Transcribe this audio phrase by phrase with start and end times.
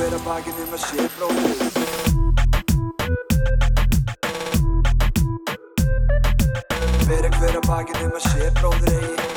[0.00, 1.58] hver að bakinn um að sé bróðir
[7.04, 9.28] Bera hver að bakinn um að sé bróðir eigi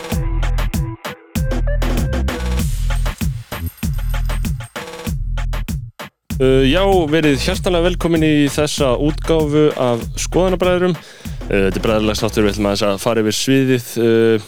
[6.44, 10.96] Uh, já, verið hjartanlega velkomin í þessa útgáfu af skoðanabræðurum.
[10.98, 13.86] Uh, þetta er bræðilegs þáttur, við ætlum að fara yfir sviðið.
[14.02, 14.48] Uh,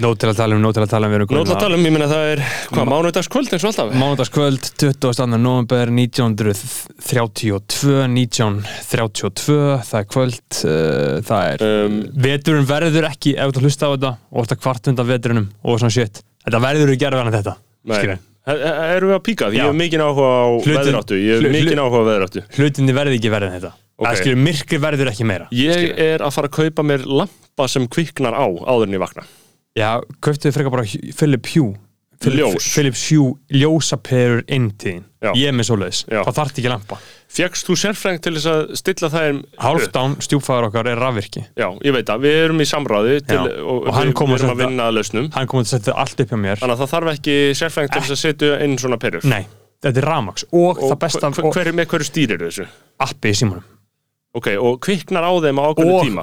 [0.00, 1.76] Nót til að tala um, nót til að tala um við erum Nótla að tala
[1.76, 2.40] um, ég meina það er,
[2.70, 3.90] hvað, mánudagskvöld eins og alltaf?
[4.00, 5.26] Mánudagskvöld, 22.
[5.36, 9.58] november 1932 1932,
[9.90, 10.70] það er kvöld uh,
[11.28, 15.08] það er, Um, veturinn verður ekki ef þú hlusta á þetta og þetta kvart undan
[15.08, 16.14] veturunum og svona shit,
[16.46, 17.54] þetta verður ekki gerða en þetta,
[18.42, 19.48] Erum við að píka?
[19.54, 21.14] Ég hef mikinn áhuga á veðráttu.
[21.14, 22.40] Ég hef mikinn áhuga á veðráttu.
[22.56, 23.70] hlutinni verður ekki verður en þetta
[24.02, 24.08] Ok.
[24.08, 27.84] það skilja, myrkri verður ekki meira Ég er að fara að kaupa mér lampa sem
[27.86, 29.22] kviknar á áður en ég vakna.
[29.78, 30.84] Já, köftuðu frekar bara
[31.16, 31.72] Philip Hugh
[32.22, 32.66] Ljós.
[32.74, 34.68] Philip Hugh ljósaperur inn
[35.22, 35.32] Já.
[35.34, 36.22] ég er með svoleiðis, Já.
[36.26, 36.98] þá þarf ekki lampa
[37.32, 39.46] Fjækst þú sérfræng til þess að stilla það upp?
[39.64, 42.24] Hálfdán, stjúpfæður okkar, er rafvirki Já, ég veit það.
[42.26, 45.30] Við erum í samráði til, og, Og við, við erum að vinna að lausnum.
[45.34, 48.02] hann kom að setja allt upp hjá mér Þannig að það þarf ekki sérfræng til
[48.02, 49.24] þess að setja inn svona perur.
[49.32, 49.42] Nei,
[49.82, 52.68] þetta er ramax og, Og það besta hver, hver, með hverju stýrir þessu?
[53.06, 53.64] appi í símanum
[54.32, 56.22] Ok, og kviknar á þeim á ákveðinu tíma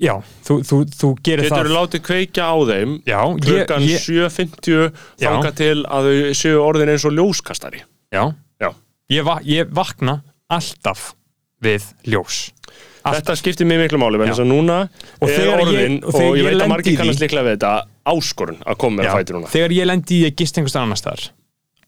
[0.00, 0.14] já,
[0.46, 4.30] þú, þú, þú gerir Getur þú það látið kveikja á þeim já, klukkan ég, ég,
[4.30, 5.26] 7.50 Já.
[5.28, 7.82] þanga til að þau séu orðin eins og ljóskastari
[8.14, 8.22] já,
[8.60, 8.70] Já.
[9.12, 11.10] ég, va, ég vakna alltaf
[11.60, 12.48] við ljós
[13.00, 13.20] alltaf.
[13.20, 14.30] Þetta skiptir mig miklu máli Já.
[14.32, 14.78] þess að núna
[15.20, 17.58] Og er þegar ég- orðin og og, ég ég veit að margir kannast líklega við
[17.58, 17.74] þetta
[18.10, 21.28] áskorun að koma að fæti núna þegar ég lendi í gist einhverstað annars þar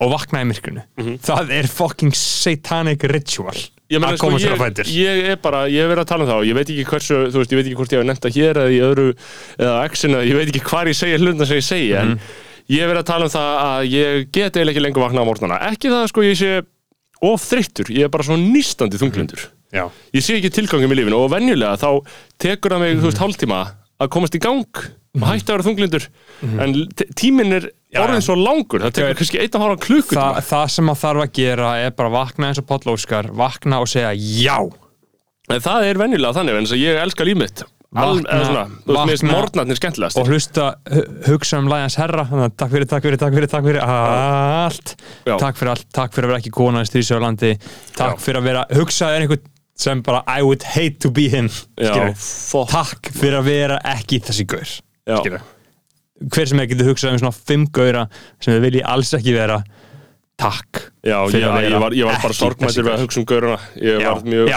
[0.03, 0.83] og vakna í myrkrinu.
[0.98, 1.17] Mhm.
[1.22, 3.55] það er fucking satanic ritual
[3.92, 4.89] að sko, koma sér á ég, fætur.
[4.89, 7.17] ég er bara, ég hef verið að tala um það og ég veit ekki hversu,
[7.28, 9.08] þú veist, ég veit ekki hvort ég hef nefnt það hér eða í öðru,
[9.58, 12.20] eða á X-inu, ég veit ekki hvar ég segja hlutna sem ég segi, en Mhm.
[12.73, 15.28] ég hef verið að tala um það að ég get eiginlega ekki lengur vakna á
[15.28, 16.62] morgnana, ekki það sko ég sé
[17.23, 21.20] of þreyttur, ég er bara svona nýstandi þunglundur, já, ég sé ekki tilgangum í lífinu
[21.20, 22.00] og venjulega þá
[22.41, 23.61] tekur það mig, þú veist, hálftíma
[24.06, 24.83] að komast í gang
[25.13, 26.07] og hætta að vera þunglindur.
[26.64, 27.67] En t- tíminn er
[28.01, 30.29] orðin svo langur, það tekur kannski einn að hára klukkutíma.
[30.39, 33.83] Þa, það sem maður þarf að gera er bara vakna eins og Páll Óskar vakna
[33.85, 34.57] og segja já.
[35.52, 37.64] En það er venjulega þannig, en ég elska líf mitt.
[37.92, 40.17] Al, Vakna- eða svona, þú veist, mér finnst vakna- morgnarnir skemmtilegast.
[40.17, 42.24] og hlusta, hu- hugsa um lægans herra.
[42.57, 44.95] Takk fyrir, takk fyrir, takk fyrir, takk fyrir allt,
[45.27, 45.36] Já.
[45.36, 47.51] takk fyrir allt takk fyrir að vera ekki kona í stríðsjálflandi
[47.98, 48.23] takk Já.
[48.24, 49.45] fyrir að vera, hugsaði einhvern
[49.82, 51.48] sem bara I would hate to be him
[51.80, 51.92] Já,
[52.70, 54.76] takk fyrir að vera ekki þessi gaur
[56.32, 58.04] hver sem er getur hugsað um svona fimm gaura
[58.38, 59.56] sem þið vilji alls ekki vera
[60.42, 64.03] takk Já, ég, ég, var, ég var bara þessi við að hugsa um gauruna Ég
[64.03, 64.51] Já, var mjög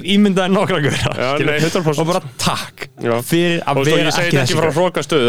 [0.00, 1.50] í- ímyndaði nokkra gaura Já, skilur.
[1.50, 2.00] nei, 100%.
[2.02, 3.14] og bara takk Já.
[3.30, 4.74] fyrir að vera ekki þessi gaur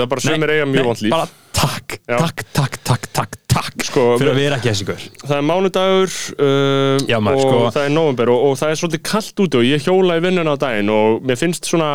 [0.01, 1.13] Það bara sömur eiga mjög vond líf.
[1.13, 1.29] bara
[1.61, 5.03] takk, takk, takk, takk, takk, takk Sko, fyrir að vera ekki þessi gaur.
[5.27, 8.79] Það er mánudagur uh, Já, maður, og sko- það er november og, og það er
[8.81, 11.91] svolítið kallt úti og ég hjóla í vinnuna á daginn og mér finnst svona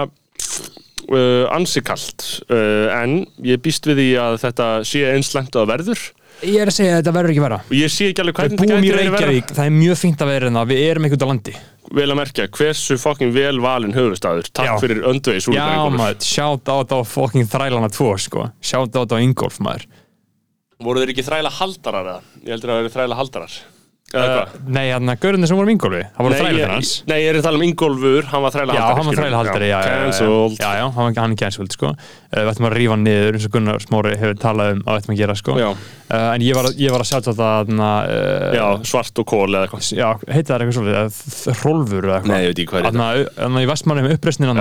[1.10, 5.70] uh, ansi kallt uh, en ég býst við því að þetta sé eins lengt að
[5.72, 6.06] verður
[6.44, 8.60] ég er að segja að þetta verður ekki vera og ég sé ekki alveg hvernig
[8.60, 9.12] þetta gæti verið.
[9.16, 11.54] Reykjavík, það er mjög fínt að vera en það við erum einhvern á landi.
[11.96, 14.74] Vel að merkja hversu fucking vel valin höfustæður takk Já.
[14.82, 19.20] fyrir öndvegi já maður, sjátt á þetta á fucking þrælana tvo sko, sjátt á þetta
[19.20, 19.86] á Ingolf maður.
[20.82, 22.36] Voru þeir ekki þræla haldarar eða?
[22.42, 23.54] ég heldur að það eru þræla haldarar
[24.14, 26.92] uh, nei, hann að gaurinn sem voru um Ingolfi það voru þrælir hans.
[27.10, 29.68] nei, ég er að tala um Ingólfur, hann var þræla Já, hann var þræla haldari,
[29.72, 29.90] já, já,
[30.54, 31.90] já, já, hann var hann cancelled, sko.
[31.90, 34.92] Uh, Við ættum að rífa hann niður eins og Gunnar Smári hefur talað um að
[34.94, 35.58] við ættum að gera, sko.
[36.06, 37.46] Uh, En ég var, að- ég var að sjá þetta
[38.54, 39.88] Já, svart og kól eða eitthvað.
[39.98, 43.08] já, heita það eitthvað svolítið Hrólfur eða Nei, ég eitthvað veit ekki hvað er Þarna
[43.40, 44.60] þarna í vestmannum uppreisnin hann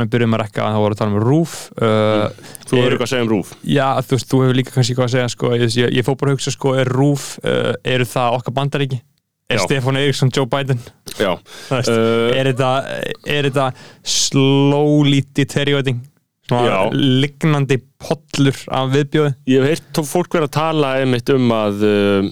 [0.01, 0.07] nei.
[0.07, 2.49] En, uh, við áður byrjum að rekka þá vorum við að tala um rúf uh,
[2.67, 4.97] þú er- verður eitthvað að segja um rúf Já, þú veist, þú hefur líka kannski
[4.97, 8.07] hvað að segja sko, ég, ég, fór bara að hugsa sko, er rúf uh, eru
[8.09, 9.01] það okkar bandaríki?
[9.51, 9.59] Er.
[9.59, 10.79] Stefán Eriksson Joe Biden?
[11.19, 11.33] Já,
[11.67, 12.69] veist, uh, er þetta
[13.49, 13.65] þetta
[14.07, 15.99] slowly deteriorating
[16.95, 20.93] lignandi pollur af viðbjóði ég hef tó- fólk vera að tala
[21.35, 22.31] um að uh,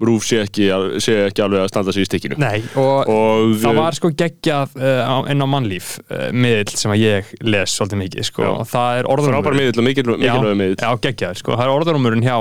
[0.00, 0.68] rúf sé ekki,
[1.02, 4.10] sé ekki alveg að standa sig í stikkinu Nei, og, Og það uh, var sko
[4.16, 8.46] geggjað uh, á- inn á mannlíf uh, miðl sem að ég les svolítið mikið sko,
[8.62, 10.78] og það er orðanúmur frábær miðill og mikilvæg miðill.
[10.80, 12.36] Já, geggjaður, sko, það er orðanúmurinn hjá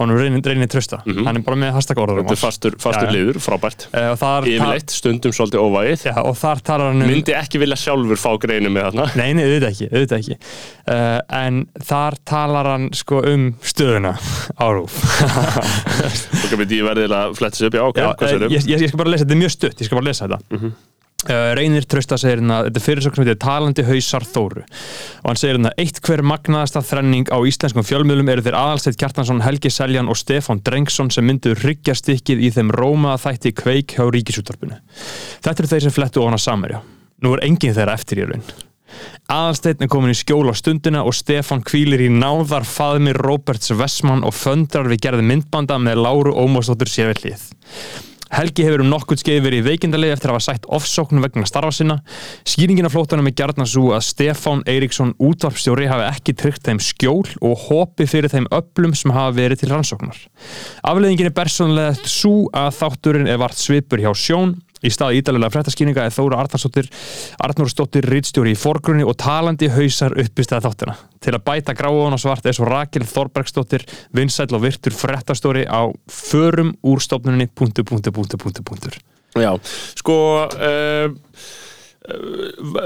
[0.00, 0.14] hann
[0.54, 2.24] reynir, trösta hann er bara með hashtag Mhm.
[2.24, 3.86] Þetta er fastur, fastur liður, frábært.
[3.92, 6.04] Uh, þar, Yfirleitt, stundum svolítið óvægið.
[6.08, 9.06] Já, og þar talar hann um Myndi ekki vilja sjálfur fá greinu með þarna.
[9.20, 10.38] Nei, nei, auðvitað ekki, auðvitað ekki.
[11.44, 14.14] En þar talar hann sko um stöðuna
[14.60, 14.98] á rúf
[16.60, 18.90] Myndi ég verði að fletta sér upp, já, ok, hvað uh, sér ég, ég, ég
[18.92, 20.74] skal bara lesa, þetta er mjög stutt ég skal bara lesa þetta Mhm.
[21.24, 24.64] Uh, Reynir Trausta segir hérna þetta er fyrirsögn sem heitir Talandi hausar Þóru.
[25.22, 29.40] Og hann segir hérna eitt hver magnaðasta þrenning á íslenskum fjölmiðlum eru þeir Aðalsteinn Kjartansson,
[29.40, 34.76] Helgi Seljan og Stefán Drengsson sem myndu ryggjastykkið í þeim rómaða þætti kveik hjá ríkisúttarpinu
[35.40, 36.82] Þetta eru þeir sem flettu ofan að samerja
[37.24, 38.44] Nú er enginn þeirra eftir í raun
[39.32, 44.24] Aðalsteinn er komin í skjól á stundina og Stefán kvílir í náðar faðmi Roberts Vessmann
[44.26, 47.48] og föndrar við gerði myndbanda með Láru Ómarsdóttur séfellið
[48.34, 51.70] Helgi hefur um nokkurt skeið verið í veikindalegi eftir að hafa sætt offsóknum vegna starfa
[51.76, 51.96] sinna.
[52.48, 57.28] Skýringin af flótanum er gjarnan svo að Stefán Eiríksson útvarpstjóri hafi ekki tryggt þeim skjól
[57.44, 60.18] og hopi fyrir þeim öllum sem hafa verið til rannsóknar.
[60.82, 66.04] Afleðingin er bersonlega svo að þátturinn er vart svipur hjá sjón Í stað ídalega fréttaskýringa
[66.04, 66.90] er Þóra Arnarsdóttir
[67.44, 70.96] Arnórsdóttir rítstjóri í forgrunni og talandi hausar uppistæða þáttina.
[71.24, 73.86] Til að bæta gráðan og svart er svo Rakel Þorbergsdóttir
[74.16, 78.98] vinsæll og virtur fréttastóri á förum úr stofnunni punktu, punktu, punktu, punktu, punktur.
[79.34, 79.50] Já,
[79.98, 80.16] sko
[80.52, 81.08] uh,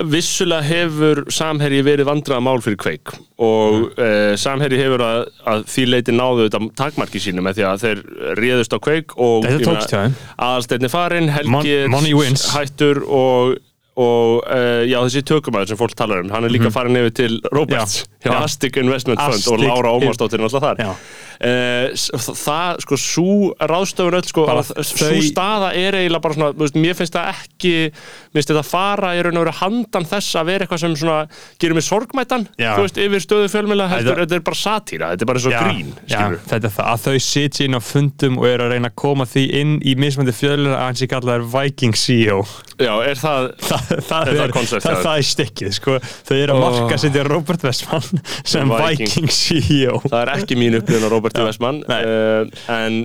[0.09, 3.13] vissulega hefur samherji verið vandraða mál fyrir kveik
[3.43, 5.23] og uh, samherji hefur að,
[5.53, 8.03] að því leiti náðu þetta takmarki sínu með því að þeir
[8.39, 12.47] réðust á kveik og aðalsteinni farin, Mon- Helgi money wins.
[12.55, 13.57] hættur og,
[13.99, 17.41] og uh, já, þessi tökumæður sem fólk talar um hann er líka farin yfir til
[17.51, 18.05] Roberts.
[18.29, 20.93] Astic Investment Fund og Astic- Lára Ómarsdóttir er alltaf þar Já.
[21.39, 23.35] Uh, það, sko, svo
[23.71, 27.73] ráðstöfun öll, sko, að svo staða er eiginlega bara svona, veist, mér finnst það ekki
[27.93, 31.19] mér finnst þetta fara í raun og veru handan þess að vera eitthvað sem svona
[31.63, 32.73] gerir mig sorgmættan, Já.
[32.75, 35.93] þú veist, yfir stöðu fjölmjöla Þetta- er bara satíra, þetta er bara eins og grín,
[36.11, 38.97] já, þetta er það að þau sitja inn á fundum og eru að reyna að
[39.05, 42.43] koma því inn í mismöndi fjölur að hans ég kalla þær Viking CEO
[42.79, 45.03] Já, er það, Þa, það, Er það er, koncept, það, já?
[45.07, 45.97] það er stikkið sko.
[46.29, 49.09] þau eru að marka setja Robert Westman sem Viking.
[49.09, 52.01] Viking, CEO það er ekki mín upplifun á Roberti Vestmann nei.
[52.05, 53.01] uh, en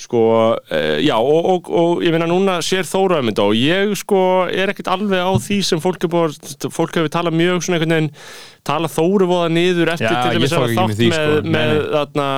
[0.00, 0.22] sko
[0.58, 4.22] uh, já og, og, og ég finna núna sér Þóra um þetta og ég sko
[4.50, 6.34] er ekkert alveg á því sem fólk hefur,
[6.74, 8.10] fólk hefur talað mjög svona einhvern veginn
[8.64, 11.40] tala Þóru voða niður eftir Já, til tók að þátt með með, sko.
[11.44, 11.84] Með nei.
[11.94, 12.28] þarna,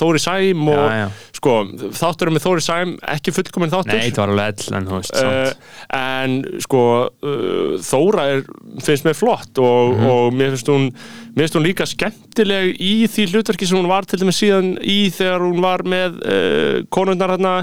[0.00, 1.08] Þóri Sæm og Já, já.
[1.44, 3.92] Sko þátturum með Þóri Sæm ekki fullkominn þáttur.
[3.98, 5.50] Nei, þetta var alveg ell en þú veist Uh,
[5.98, 8.40] en sko uh, Þóra er,
[8.84, 10.06] finnst mér flott og, Mhm.
[10.08, 10.86] og mér finnst hún
[11.34, 15.10] mér finnst hún líka skemmtileg í því hlutverki sem hún var til dæmis síðan í
[15.12, 17.54] þegar hún var með uh, konundar hérna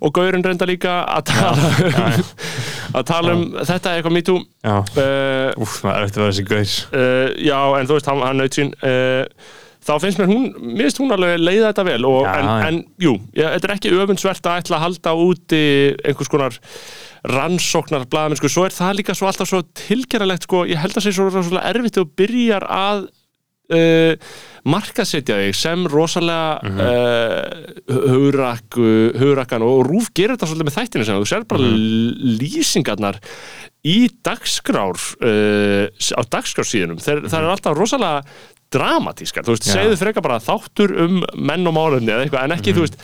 [0.00, 1.66] og Gaurin reynda líka að tala
[2.14, 2.24] um,
[2.94, 4.16] að tala um þetta eitthvað
[5.00, 6.74] uh, úf, það er eftir að vera þessi gaur.
[7.42, 8.72] já en þú veist hann, hann naut sín.
[8.84, 9.24] Uh,
[9.84, 10.44] þá finnst mér hún,
[10.74, 13.74] mér finnst hún alveg leiða þetta vel og, Já, en, en jú, já, þetta er
[13.76, 15.62] ekki öfundsvert að ætla að halda úti
[16.04, 16.56] einhvers konar
[17.24, 21.06] rannsóknar blaðamenn, sko, svo er það líka svo alltaf svo tilgerðalegt, sko, ég held að
[21.06, 23.06] sé svo rosalega erfitt og byrjar að
[23.72, 24.34] uh,
[24.68, 26.80] markasetja þig sem rosalega Mhm.
[26.84, 28.76] uh, hugrak,
[29.20, 32.38] hugrakkan og Rúf gerir þetta svolítið með þættinu sem þú sér bara Mhm.
[32.40, 33.18] lýsingarnar
[33.84, 38.22] í dagskrár uh, á dagskrársíðunum, Þeir, það er alltaf rosalega
[38.74, 39.74] dramatískar, þú veist, Mhm.
[39.74, 39.78] Já.
[39.80, 42.76] segðu frekar bara þáttur um menn og málefni eða eitthvað, en ekki, Mhm.
[42.78, 42.98] þú veist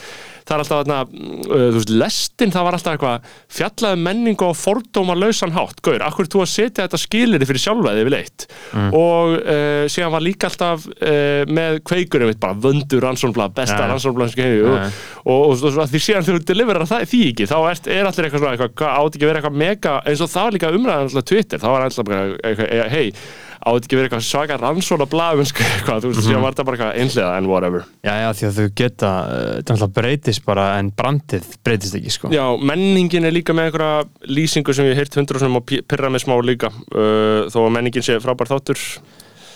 [0.50, 1.00] það er alltaf þarna,
[1.46, 6.00] uh, þú veist, lestin það var alltaf eitthvað, fjallaði menningu á fordóma lausan hátt, gaur,
[6.02, 8.88] akkur þú að setja þetta skiliri fyrir sjálfæði við leitt Mm.
[8.94, 14.10] og uh, síðan var líka alltaf uh, með kveikur, einmitt bara vöndur rannsónblad, besta sem
[14.42, 14.90] hefur, Ja.
[15.24, 18.24] og, og, og, og því síðan þú deliverar það því ekki, þá er, er allir
[18.26, 18.56] eitthvað svona,
[19.04, 21.82] átt ekki vera eitthvað mega, eins og það var líka umræðan alltaf Twitter, þá var
[21.86, 23.14] alltaf bara, eitthvað,
[23.60, 26.66] hei átt ekki að vera eitthvað svaka rannsóna blaðum eitthvað, þú veist, síðan var þetta
[26.68, 27.86] bara eitthvað einhliða en whatever.
[28.06, 32.14] Já, já, því að þau geta uh, þetta náttúrulega breytist bara en brandið breytist ekki,
[32.16, 32.32] sko.
[32.34, 36.12] Já, menningin er líka með einhverja lýsingu sem ég hef heyrt hundra sem og pyrra
[36.12, 38.86] með smá líka uh, þó að menningin sé frábær þáttur.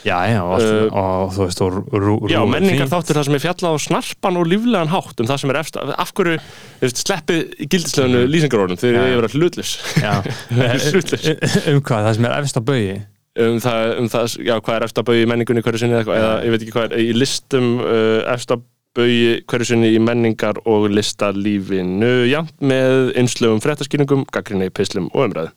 [0.04, 3.36] Já, já, og, Uh, og þú veist, og rú, rú, Já, menningar þáttur það sem
[3.38, 6.36] er fjallað á snarpan og líflegan hátt um það sem er efst af hverju,
[6.82, 7.40] þú sleppið
[7.72, 10.12] gildislegunu lýsingarorðum þegar ég er verið hlutlus Já,
[10.92, 11.24] Hlutlaus.
[11.72, 12.98] um hvað, það sem er efst á baugi
[13.42, 16.20] um það, um það, já, hvað er efst að bauði í menningunni hverju sinni eða
[16.20, 18.62] eða ég veit ekki hvað er í listum uh, efst að
[18.94, 25.50] bauði hverju sinni í menningar og listalífinu jafnt með einslögum fréttaskýringum, gaggrinni, pislum og umræðu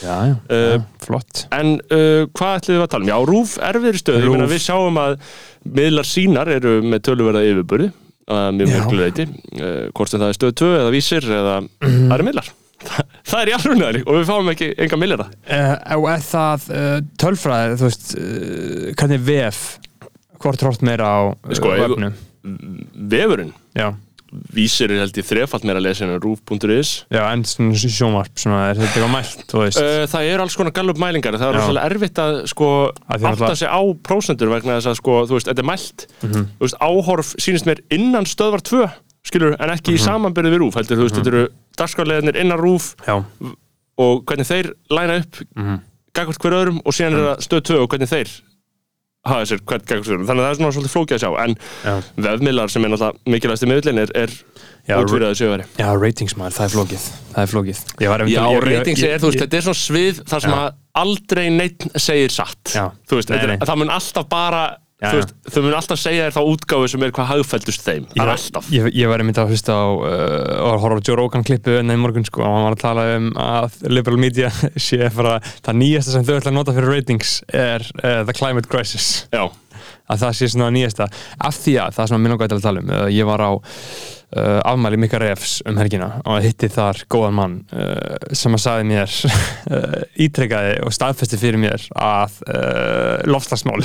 [0.00, 3.10] Já, já, Uh, já flott En uh, hvað ætlum við að tala um?
[3.10, 5.18] Já, Rúf erfiðri stöð, ég meina við sjáum að
[5.76, 7.90] miðlar sínar eru með töluverða yfirburði
[8.30, 8.78] að mjög Já.
[8.78, 11.58] mjög leiti uh, hvort sem það er stöð 2 eða vísir eða
[12.16, 12.48] eru miðlar
[13.30, 17.78] það er alveg og við fáum ekki enga miðlara uh, Og er það uh, tölfræði,
[17.80, 19.62] þú veist uh, hvernig VF
[20.40, 21.20] hvort trótt meira á
[21.52, 22.14] Sko, ef- vefnum?
[23.10, 23.90] Vefurinn, Já,
[24.54, 28.78] vísir er held ég þrefalt meira að lesa en rúf.is já, en sjónvarp svona, er
[28.78, 29.42] þetta eitthvað mælt,
[30.14, 33.26] Það er alls konar gallup mælingar það er rosalega erfitt að sko Af því átta
[33.26, 36.06] náttúrulega- sig á prósentur vegna þess að sko, þú veist, þetta er mælt.
[36.22, 36.46] Mhm.
[36.56, 38.88] þú veist, áhorf sýnist mér innan stöðvar 2
[39.26, 39.98] skilur, en ekki Mhm.
[39.98, 41.48] í samanbyrði við rúf heldur, þú veist, þetta eru
[41.80, 43.16] dagskarleðinir innan rúf Já,
[44.00, 45.80] og hvernig þeir læna upp Mhm.
[46.16, 48.30] gagvart hver öðrum og síðan er það stöð 2 og hvernig þeir
[49.20, 51.30] hafa sér hvern gagvart hver öðrum þannig að það er svona svolítið flókið að sjá
[51.44, 51.94] en Já.
[52.24, 54.30] vefmiðlar sem er náttúrulega mikilvægst í miðlinn er, er
[54.88, 59.28] að sjöfari Já, ratings maður, það er flókið Það er flókið Já, ratings er, þú
[59.30, 60.56] veist, þetta er svona svið þar sem Já.
[60.56, 62.86] að aldrei neitt segir satt Já.
[63.06, 63.66] þú veist, Nei, þetta er, nei.
[63.68, 64.62] það mun alltaf bara
[65.00, 68.20] Já, veist, þau mun alltaf segja þér þá útgáfu sem er hvað hagfældust þeim, Ég
[68.74, 71.94] ég, ég var einmitt að hlusta á uh, og horfa á Joe Rogan klippu en
[71.94, 72.44] í morgun sko.
[72.44, 74.52] Og hann var að tala um að liberal media
[74.90, 78.68] sé bara það nýjasta sem þau ætla að nota fyrir ratings er uh, the climate
[78.68, 79.08] crisis.
[79.32, 79.46] Já,
[80.12, 81.08] að það sé svona nýjasta.
[81.48, 83.50] Af því að það sem að minn okkar að tala um uh, ég var á
[83.56, 88.90] uh, afmæli Mika Refs um helgina og hitti þar góðan mann uh, sem að sagði
[88.92, 89.18] mér
[89.74, 93.80] uh, ítrekkaði og staðfesti fyrir mér að uh, lofslagsmál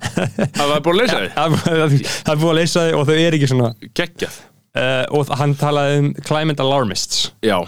[0.00, 1.34] það var búin að leysa þig?
[1.34, 4.40] Það er búið að leysa þau og þau er ekki svona Geggjað.
[4.70, 7.30] Uh, og hann talaði um climate alarmists.
[7.42, 7.58] Já,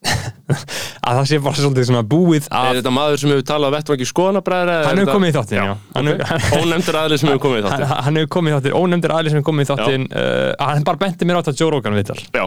[1.04, 4.76] að það sé bara svolítið svona búið er þetta maður sem hefur talað vettvangi skoðanabræðra
[4.86, 5.72] hann hefur komið í þáttin já.
[5.96, 6.28] Hann okay.
[6.30, 9.32] hefur- Ónefndur aðli sem hefur komið í þáttin hann hefur komið í þáttin, ónefndir aðli
[9.32, 12.16] sem hefur komið í þáttin uh, hann bara benti mér á þetta Joe Rogan viðtal
[12.24, 12.44] Já,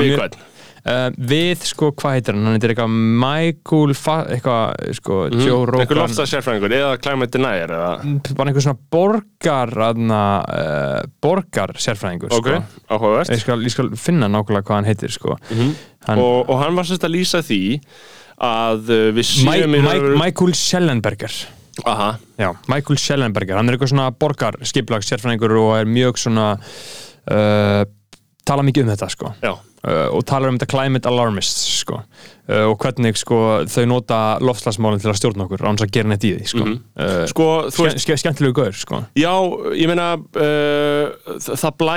[0.00, 0.40] mér- hvern
[0.86, 5.80] uh, við sko, hvað heitir hann, hann heitir eitthvað Michael, Fa- eitthvað sko, Joe Mhm.
[5.80, 6.00] Einhver Rogan.
[6.02, 7.90] loftað sérfræðingur eða climate denier eða?
[8.36, 12.62] Bara einhver svona borgar uh, borgar sérfræðingur Ok, sko.
[12.90, 13.30] áhugavert.
[13.32, 15.36] Ég, skal, ég skal finna nákvæmlega hvað hann heitir sko.
[16.06, 17.60] hann, og, og hann var sérst að lýsa því
[18.44, 21.34] að uh, við séum Mike, veru- Michael Schellenberger.
[21.90, 26.52] Aha, Já, Michael Schellenberger, hann er eitthvað svona borgar skiplags sérfræðingur og er mjög svona
[26.54, 27.84] uh,
[28.46, 29.32] tala mikið um þetta sko.
[29.42, 32.00] Já, uh, og talar um þetta climate alarmists sko.
[32.44, 33.36] Uh, og hvernig sko
[33.72, 36.64] þau nota loftslagsmálinn til að stjórna okkur án þess að gera neitt í því sko,
[37.00, 38.98] uh, sko, þú ske, ske, skemmtilegu gaur sko.
[39.16, 39.30] Já,
[39.80, 41.94] ég meina uh, það- það blæ,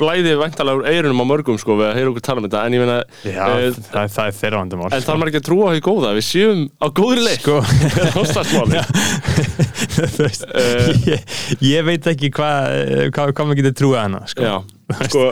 [0.00, 2.78] blæði væntalega úr eyrunum á mörgum sko við að heyra okkur tala um þetta en
[2.78, 2.96] ég meina
[3.28, 5.84] Já, uh, það, er- það er þeirra vandamál en þarf maður ekki að trúa því
[5.90, 6.14] góða?
[6.16, 7.60] Við séum á góðri sko.
[10.16, 10.88] Þú veist, Eh.
[11.08, 14.42] ég, ég veit ekki hvað hva, hva maður getur trúið hana sko.
[14.44, 14.56] Já,
[15.10, 15.26] sko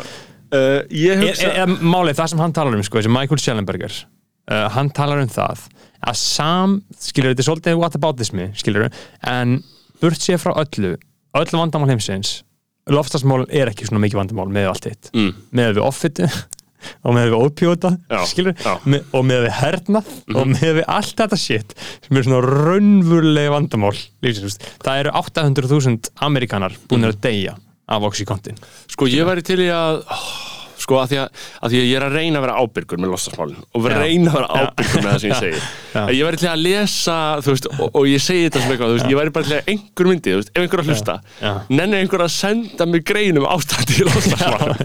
[0.54, 3.98] uh, ég er, hugsa er, er málið það sem hann talar um sko, Michael Schellenberger
[3.98, 5.66] uh, hann talar um það
[6.04, 8.90] að sam, skilur þetta er svolítið whataboutismi, skilur
[9.30, 9.60] en
[10.02, 10.96] burt sér frá öllu
[11.34, 12.42] öllu vandamál heimsins
[12.90, 15.08] loftasmál er ekki svona mikið vandamál með allt hitt.
[15.16, 16.28] Mm, með við offitu
[17.04, 17.92] og með við ópjóta
[18.84, 23.54] með, og með við hernað og með við allt þetta shit sem er svona raunvurlega
[23.54, 23.94] vandamál
[24.24, 28.58] lífsins, það eru 800.000 amerikanar búin að deyja af Oxycontin.
[28.90, 30.02] Sko ég væri til í að
[30.84, 33.12] sko að því að, að því að ég er að reyna að vera ábyrgur með
[33.14, 35.60] lofslagsmálin og vera reyna að vera ábyrgur með það sem ég segi.
[35.94, 36.00] Já.
[36.02, 39.08] að ég væri til að lesa veist, og, og ég segi þetta sem eitthvað veist,
[39.12, 41.16] ég væri bara til að einhver myndi, veist, ef einhver að hlusta
[41.70, 44.84] nenni einhver að senda mig greinum ástandi í lofslagsmálin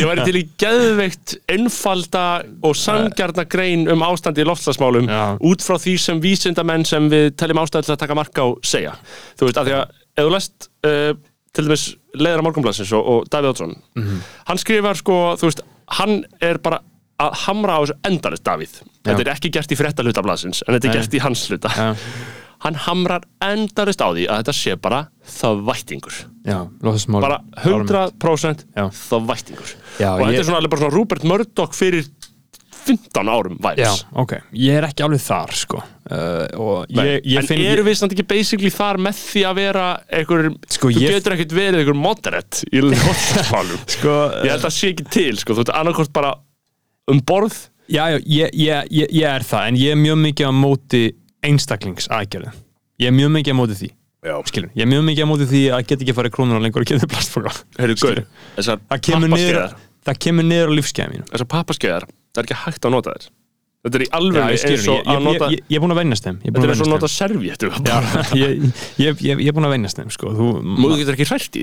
[0.00, 2.26] ég væri til í geðveikt einfalda
[2.66, 5.22] og sangjarna grein um ástandi í lofslagsmálum Já.
[5.38, 8.94] út frá því sem vísindamenn sem við teljum ástæði til að taka marka á segja.
[9.38, 11.12] Þú veist, af því að ef þú lest uh,
[11.56, 13.76] til dæmis leiðara morgunblassins og, og Davíð Oddsson
[14.48, 15.64] hann skrifar sko, þú veist,
[15.98, 16.80] hann er bara
[17.20, 19.24] að hamra á þessu endanist Davíð þetta Já.
[19.26, 21.00] er ekki gert í frétta hluta blassins en þetta er Nei.
[21.00, 21.88] gert í hans hluta Já.
[22.64, 26.16] hann hamrar endanist á því að þetta sé bara það vættingur
[26.46, 28.86] Já, loftasmál bara 100% Já.
[28.94, 32.06] það vættingur Já, og þetta ég- er svona alveg bara svona Rupert Murdoch fyrir
[32.86, 35.80] 15 árum Já, værs ok, ég er ekki alveg þar sko.
[36.10, 39.84] Uh, ég, ég en eru við samt ekki basically þar með því að vera
[40.20, 44.74] einhver, Sko, þú ég- getur ekkert verið einhver moderate í lóttasmálum sko, ég held að
[44.78, 46.34] sé ekki til, sko, þú ert annarkort bara
[47.10, 47.56] um borð.
[47.90, 51.04] Já, já, ég, ég, ég, ég er það en ég er mjög mikið á móti
[51.46, 52.52] einstaklingsaðgerðu
[53.00, 53.88] ég er mjög mikið á móti því.
[54.20, 54.34] Já.
[54.44, 56.90] skilur, ég er mjög mikið á móti því að geta ekki farið krónur lengur og
[56.90, 57.06] geta
[58.58, 59.76] þessar það kemur niður, pappaskeiðar.
[60.10, 61.24] það kemur niður á lífskeiða mínu.
[61.30, 63.28] Þessar pappaskeiðar, það er ekki hægt að nota þér
[63.80, 65.82] þetta er í alveg ég, eins ég, og ég, að ég, nota ég, ég er
[65.82, 66.38] búin að vennast þeim.
[66.44, 67.08] Ég þetta búin er eins og að nota
[67.88, 67.96] Já,
[68.36, 68.64] ég,
[69.00, 70.32] ég, ég, ég er búin að vennast þeim sko.
[70.36, 71.62] Þú, þú getur ekki hrært í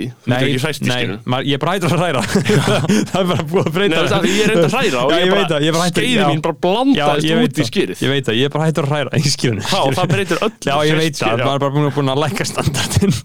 [0.89, 2.23] nei, maður, ég hættur að hræra.
[3.11, 5.17] Það er bara búið að Nei, breyta er ég er enda að hræra og Já,
[5.17, 7.67] ég, ég veit bara, ég er hættur- skeiði mín bara blandaðist ég veit út í
[7.69, 10.11] skýrið Ég veit það, ég er bara hættur að hræra í skýrunu Já, og það
[10.15, 13.15] breytir öllu Já, ég veit það, maður er bara búin að, búin að lækka standardin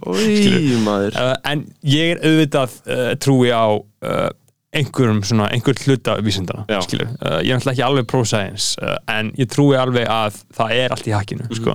[1.17, 4.29] uh, En ég er auðvitað uh, trúi á uh,
[4.73, 9.29] einhverjum svona, einhver hluta vísindana, skilur uh, Ég er náttúrulega ekki alveg pro-science uh, en
[9.37, 11.59] ég trúi alveg að það er allt í hakkinu, Mhm.
[11.59, 11.75] sko.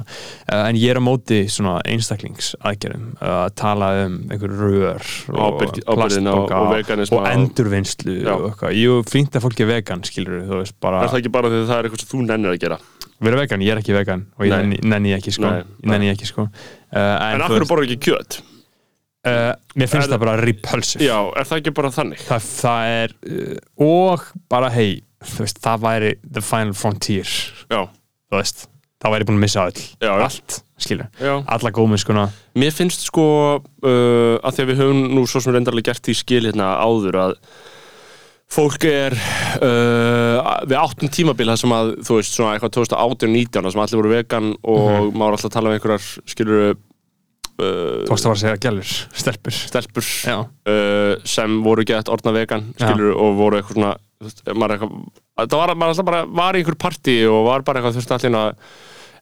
[0.49, 5.61] Uh, En ég er á móti svona einstaklingsaðgerðum uh, að tala um einhver rör og
[5.85, 8.33] ábyrgðina og- og og endurvinnslu Já.
[8.33, 8.75] og eitthvað.
[8.81, 11.61] Jú, fínt að fólki er vegan, skilur þú veist, bara Er það ekki bara því
[11.61, 12.77] að það er eitthvað sem þú nennir að gera?
[13.21, 14.57] Vera vegan, ég er ekki vegan og ég Nei.
[14.63, 16.41] nenni, nenni ég ekki sko, Nei, ég nenni ég ekki sko.
[16.93, 18.41] Uh, En en, af hverju borður ekki kjöt?
[19.27, 21.03] Uh, mér finnst Er- það bara repulsive.
[21.07, 22.23] Já, er það ekki bara þannig?
[22.27, 24.89] það, það er uh, og bara hei
[25.27, 27.31] þú veist, það væri the final frontier.
[27.73, 27.81] Já,
[28.31, 28.67] þú veist,
[29.03, 29.85] það væri búin að missa öll.
[30.03, 30.11] Já.
[30.27, 31.33] allt, skilur, já.
[31.55, 33.23] Alla góðminnskuna Mér finnst sko
[33.57, 37.17] uh, að því að við höfum nú svo sem reyndarlega gert því skil hérna áður
[37.27, 37.35] að
[38.47, 39.11] fólk er
[39.59, 40.37] uh,
[40.69, 44.11] við áttum tímabil það sem að þú veist svona eitthvað 2018-19 þar sem allir voru
[44.13, 46.61] vegan og maður var alltaf að tala um einhverjar skilur
[47.57, 49.55] þú varst að vara að segja gælur, stelpur?
[49.71, 53.95] Stelpur uh, sem voru gett orðna vegan skilur og voru eitthvað svona
[54.57, 54.93] maður eitthvað,
[55.45, 55.73] það var,
[56.09, 58.69] bara var í einhver partí og var bara eitthvað veist allir að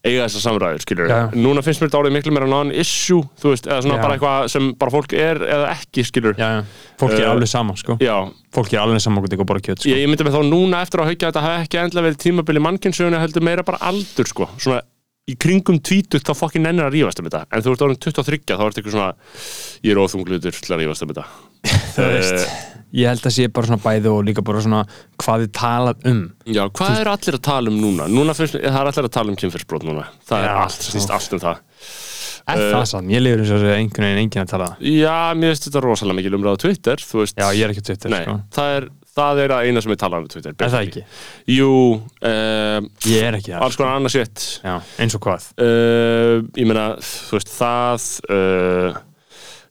[0.06, 3.98] eiga þessar samræður, núna finnst mér þetta orðið miklu meira non-issue þú veist, eða svona
[3.98, 4.02] Já.
[4.04, 7.50] bara eitthvað sem bara fólk er eða ekki, skilur já, já, fólk er Uh, alveg
[7.50, 8.14] saman sko, Já,
[8.54, 9.90] fólk er alveg saman hvort eitthvað bara kjöt sko.
[9.90, 13.24] ég, myndi með þá núna eftir að haukja þetta hafi ekki endla verið tímabili mannkynnsögunni
[13.24, 14.50] heldur meira bara aldur, sko.
[14.62, 14.84] Svona
[15.26, 17.44] í kringum tvítut þá fokkin nennir að rífast um þetta.
[17.50, 19.12] En þú ert orðin 23 þá ert eitthvað svona
[19.82, 21.26] ég er óþunglutur til að rífast um þetta.
[21.96, 22.50] Þú veist,
[22.96, 24.84] ég held að sé bara svona bæði og líka bara svona
[25.24, 26.20] hvað þið talað um.
[26.46, 28.06] Já, hvað eru allir að tala um núna?
[28.12, 30.06] Núna mér, það er allir að tala um kynferðsbrot núna.
[30.30, 31.64] Það er Já, allt, snýst allt um það.
[32.46, 34.66] Er Uh, það sann, ég lifur eins og þessi einhvern veginn enginn að tala.
[34.86, 38.14] Já, mér finnst þetta rosalega mikil umræða Twitter Þú veist, já, ég er ekki Twitter
[38.14, 38.36] nei, sko.
[38.54, 41.04] það er það er að eina sem ég tala um á Twitter er það ekki,
[41.56, 44.46] Jú, um, ég er ekki það alls konar annars shit.
[44.66, 45.50] Já, eins og hvað?
[45.60, 49.04] Uh, Ég meina, þú veist, það uh,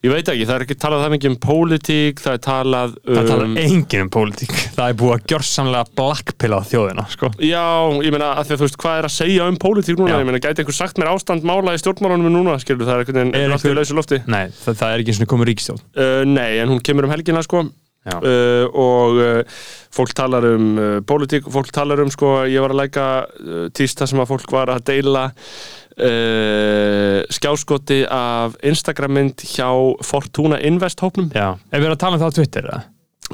[0.05, 3.15] Ég veit ekki, það er ekki talað það mikið um pólitík Það er talað um
[3.17, 4.51] það talar enginn um pólitík.
[4.77, 7.31] Það er búið að gjörsamlega blackpilla þjóðina sko.
[7.41, 7.63] Já,
[8.05, 10.11] ég meina, að því að þú veist, hvað er að segja um pólitík núna?
[10.13, 10.19] Já.
[10.21, 13.21] Ég meina, gæti einhver sagt mér ástand mála í stjórnmálunum núna, skilur, það er einhvern
[13.23, 14.19] veginn Er allt í lausu lofti.
[14.29, 17.15] nei, það, það er ekki eins og komið ríkstjón Uh, nei, en hún kemur um
[17.17, 17.65] helgina, sko,
[18.05, 19.63] uh, og uh,
[19.95, 24.09] fólk talar um uh, pólitík, fólk talar um, sko, ég var að læka uh, tísta
[24.11, 29.69] sem að fólk var að deila uh, skjáskoti af Instagram-mynd hjá
[30.05, 31.31] Fortuna Invest hópnum.
[31.35, 32.83] já, ef við erum að tala um það á Twitter eða?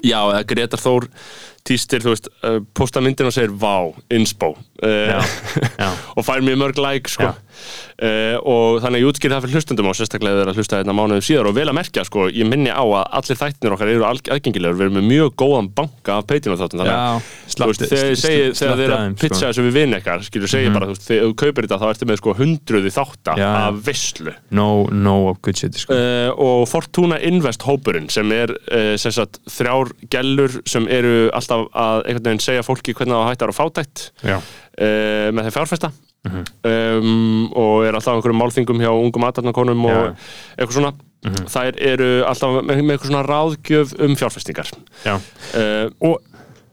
[0.07, 1.09] Já, eða Gretar Þór
[1.67, 5.35] tístir, þú veist, uh, posta myndin og segir Vá, inspo já, uh,
[5.83, 7.33] já, og fær mjög mörg like sko.
[7.33, 7.50] Já.
[7.61, 10.81] Uh, og þannig að ég útskýr það fyrir hlustundum og sérstaklega þeir eru að hlusta
[10.81, 13.95] þetta mánuðum síðar og vel að merkja, sko, ég minni á að allir þættinir okkar
[13.95, 17.69] eru aðgengilegur við erum með mjög góðan banka af Patreon þáttum þannig að já þú
[17.71, 21.07] veist, þegar þegar eru að pitcha þessu við vinn eitthvað, skilur segja bara, þú veist,
[21.09, 23.49] þegar þú kaupir þetta þá ertu með sko hundruði þátta Já.
[23.51, 25.97] af visslu no, no of good shit sko.
[25.97, 31.67] uh, og Fortuna Invest hópurinn sem er uh, sem sagt, þrjár gellur sem eru alltaf
[31.71, 34.07] að einhvern veginn segja fólki hvernig það hættar á fátækt
[34.81, 35.91] með þeim fjárfesta
[36.29, 36.43] Mhm.
[36.69, 40.17] um, og er alltaf einhverjum málþingum hjá ungum aðdarnakonum og Já.
[40.59, 40.93] eitthvað svona.
[41.21, 44.69] Þær eru alltaf með, með eitthvað svona ráðgjöf um fjárfestingar.
[45.05, 45.15] Já.
[45.57, 46.19] Uh, og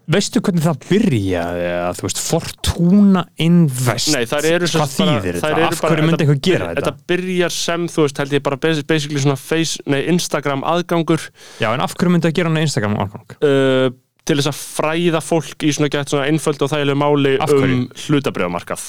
[0.08, 4.14] veistu hvernig það byrjaði að þú veist, Fortuna Invest?
[4.16, 7.08] Nei, hvað þýðir þetta, af bara- hverju myndi eitthvað gera þetta Þetta?
[7.12, 11.28] byrjar sem, þú veist, held ég bara basi- basically svona face, nei, Instagram aðgangur.
[11.60, 13.90] Já, en af hverju myndi það gera hann Instagram ágang uh,
[14.28, 18.88] til þess að fræða fólk í svona gett svona einföld og þægilegu máli um hlutabriðamarkað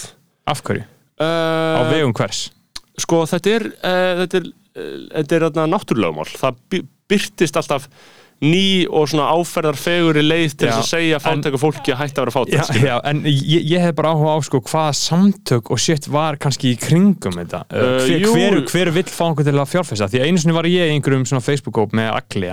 [0.53, 0.85] af hverju,
[1.19, 2.45] á uh, vegum hvers?
[2.99, 7.89] Sko, þetta er uh, þetta er, uh, þetta er þarna náttúrulögumál það by- byrtist alltaf
[8.39, 12.23] ný og svona áferðar feguri leið til Já, þess að segja fátæku fólki að hætta
[12.23, 15.73] að vera já, fátæk já, en ég, ég hef bara áhuga á sko hvaða samtök
[15.75, 17.65] og shit var kannski í kringum þetta?
[17.67, 20.07] Uh, Uh, hver, hver, hver vill fá einhvern til að fjárfesta?
[20.13, 22.53] Því að einu sinni var ég í einhverjum svona Facebook-góp með Agli,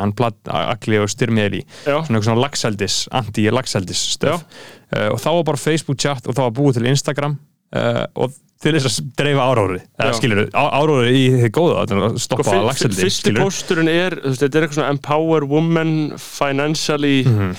[0.57, 1.99] Agli og Styrmiðli Já.
[2.07, 6.55] svona svona lagseldis, anti-lagseldis stöf uh, og þá var bara Facebook chat og þá var
[6.63, 7.37] búið til Instagram
[7.73, 8.33] uh, og
[8.65, 9.79] til þess að dreifa áróri
[10.17, 11.81] skilur, áróri í þið góða
[12.17, 13.43] stoppa Sko, lagseldi fyrsti skilurðu.
[13.45, 17.51] pósturinn er þetta er eitthvað svona empower woman financially Mhm.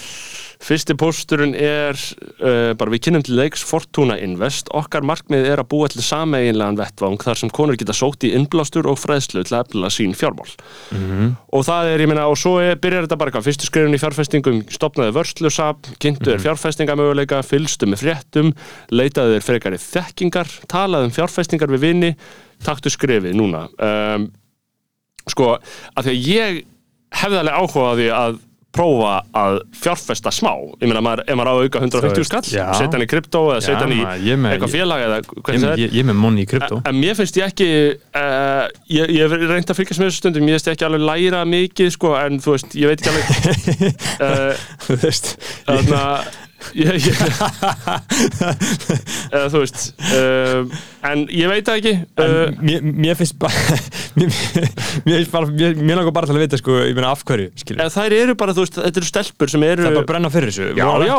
[0.63, 1.95] Fyrsti pósturinn er
[2.41, 6.79] uh, bara við kynnum til leiks Fortuna Invest okkar markmið er að búa til sameiginlegan
[6.81, 10.49] vettvang þar sem konur geta sótt í innblástur og fræðslu til að efla sín fjármál
[10.93, 11.37] Mhm.
[11.53, 14.01] og það er, ég meina, og svo er, byrjar þetta bara eitthvað, fyrstu skrifin í
[14.01, 16.35] fjárfestingum stopnaði vörslusap, kynntu Mhm.
[16.35, 18.55] er fjárfestingamöguleika, fylgstu með fréttum
[18.91, 22.17] leitaði þér frekari þekkingar talaði um fjárfestingar við vini
[22.65, 24.31] taktu skrifið núna um,
[25.29, 25.59] sko,
[25.97, 26.65] að því að ég
[27.17, 28.39] hefði alveg áhuga á því að
[28.77, 30.53] prófa að fjárfesta smá.
[30.81, 33.65] Ég meina, maður, ef maður á að auka 150 skall setja hann í kryptó eða
[33.65, 36.81] setja hann í eitthvað félag eða hvernig það er ég, ég með money í krypto.
[36.87, 40.51] En mér finnst ég ekki uh, ég, ég hef reynd að fylgjast með þessu stundum
[40.51, 43.87] ég finnst ekki alveg læra mikið sko, en þú veist, ég veit ekki alveg
[44.23, 45.33] uh, þú veist
[45.67, 46.03] þarna
[46.75, 47.17] ég, ég,
[49.35, 50.61] eða þú veist uh,
[51.07, 53.55] en ég veit það ekki uh, mér, mér finnst bara
[54.19, 54.29] mér,
[55.07, 57.49] mér finnst bara mér, mér langar bara til að vita sko, ég meina af hverju
[57.61, 57.81] skilur.
[57.85, 60.11] eða þær eru bara, þú veist, þetta eru stelpur sem eru það er bara að
[60.13, 60.65] brenna fyrir þessu.
[60.73, 60.75] Já,
[61.07, 61.15] já,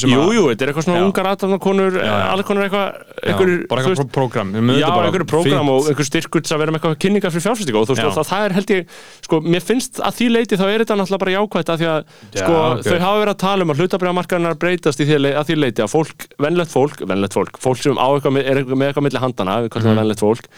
[0.00, 1.04] sem Jú, þetta er eitthvað svona Já.
[1.08, 2.88] ungar aðtafnakonur allir konur eitthvað
[3.24, 4.58] einhver, bara eitthvað program Já,
[4.90, 7.92] einhverju prógram og einhver styrkur til að vera með eitthvað kynningar fyrir fjárfæstingu og þú
[7.98, 8.80] veist, það, það er held ég,
[9.26, 11.68] sko, mér finnst að því leiti þá er þetta náttúrulega bara jákvætt
[14.64, 16.72] að að, að að að breytast í því, le- að því leiti að fólk, venlegt
[16.74, 20.24] fólk, venlegt fólk, fólk sem eitthvað, er með eitthvað milli handana, við kallum það venlegt
[20.24, 20.48] fólk,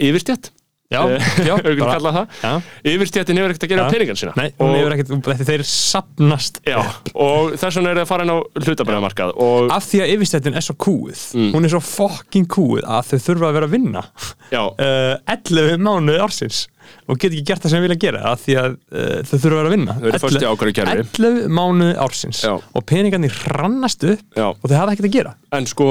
[0.00, 0.50] yfirstjætt,
[0.90, 4.32] Já, Eh, já, bara- kallað það, yfirstjættin hefur ekkert að gera peningan sína.
[4.34, 6.78] Nei, hún og, hefur ekkert, þetta þeir sapnast já,
[7.14, 10.58] og þess vegna er það að fara inn á hlutabræðamarkað og, Af því að yfirstættin
[10.58, 11.52] er svo kúið Mm.
[11.54, 16.18] Hún er svo fucking kúið að þau þurfa að vera að vinna uh, 11 mánuði
[16.24, 16.60] ársins
[17.06, 19.50] og get ekki gert það sem við vilja gera af því að uh, þau þurfa
[19.50, 21.04] að vera að vinna Þau eru föst í ákveðnu kerfi.
[21.22, 22.54] 11 mánuði ársins Já.
[22.58, 25.88] og peningarnir hrannast upp já, og þau hafa ekkert að gera en sko,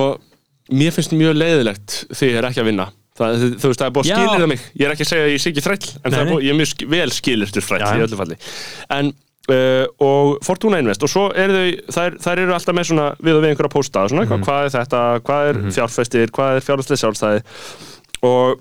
[0.75, 2.89] mér finnst mjög leiðilegt því ég er ekki að vinna.
[3.19, 4.61] Það, þú veist, það er búið að skilir það mig.
[4.79, 6.43] Ég er ekki að segja að ég sé ekki þræll, en það Nei, er búið,
[6.47, 7.89] ég er mjög sk- vel skilirtur þræll Já.
[7.99, 8.37] í öllu falli.
[8.95, 9.11] En,
[9.49, 13.35] uh, og Fortuna Invest, og svo eru þau, þær, þær eru alltaf með svona við
[13.35, 14.39] og við einhverja pósta, svona, Mhm.
[14.39, 17.43] mm hvað er þetta, hvað er fjárfestir, hvað er fjárfæslega sjálfstæði
[18.23, 18.59] og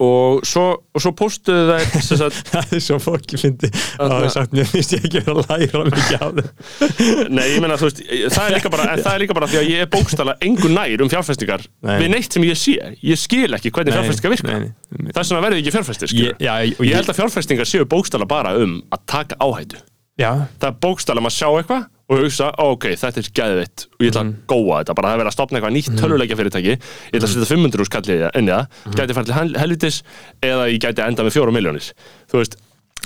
[0.00, 0.62] og svo,
[0.96, 5.04] svo póstuðu þær Það er svo fokki fyndi Það Þarna- hafi sagt mér finnst ég
[5.04, 8.00] ekki vera að læra mikið af þeim Nei, ég meina, þú veist,
[8.32, 10.70] það er líka bara, en það er líka bara því að ég er bókstala engu
[10.72, 11.96] nær um fjárfestingar Nei.
[12.02, 12.76] við neitt sem ég sé.
[13.04, 14.54] Ég skil ekki hvernig fjárfestingar virka.
[14.56, 15.12] nei, nei.
[15.16, 16.38] Þess vegna verði ég ekki fjárfestir, skilur.
[16.40, 19.82] Ég- ég, ég- held að fjárfestingar séu bókstala bara um að taka áhættu.
[20.16, 24.04] Já, Það er bókstala um að sjá eitthvað og hugsa, ok, þetta er geðvitt og
[24.04, 24.34] ég ætla Mhm.
[24.34, 27.26] að góa þetta, bara það er verið að stopna eitthvað nýtt töluleikja fyrirtæki, ég ætla
[27.26, 28.94] að setja 500 úr skallið inn í það, Mhm.
[29.00, 30.02] gæti fara til hel- helvitis
[30.42, 31.92] eða ég gæti enda með 4 miljónir.
[32.30, 32.56] Þú veist,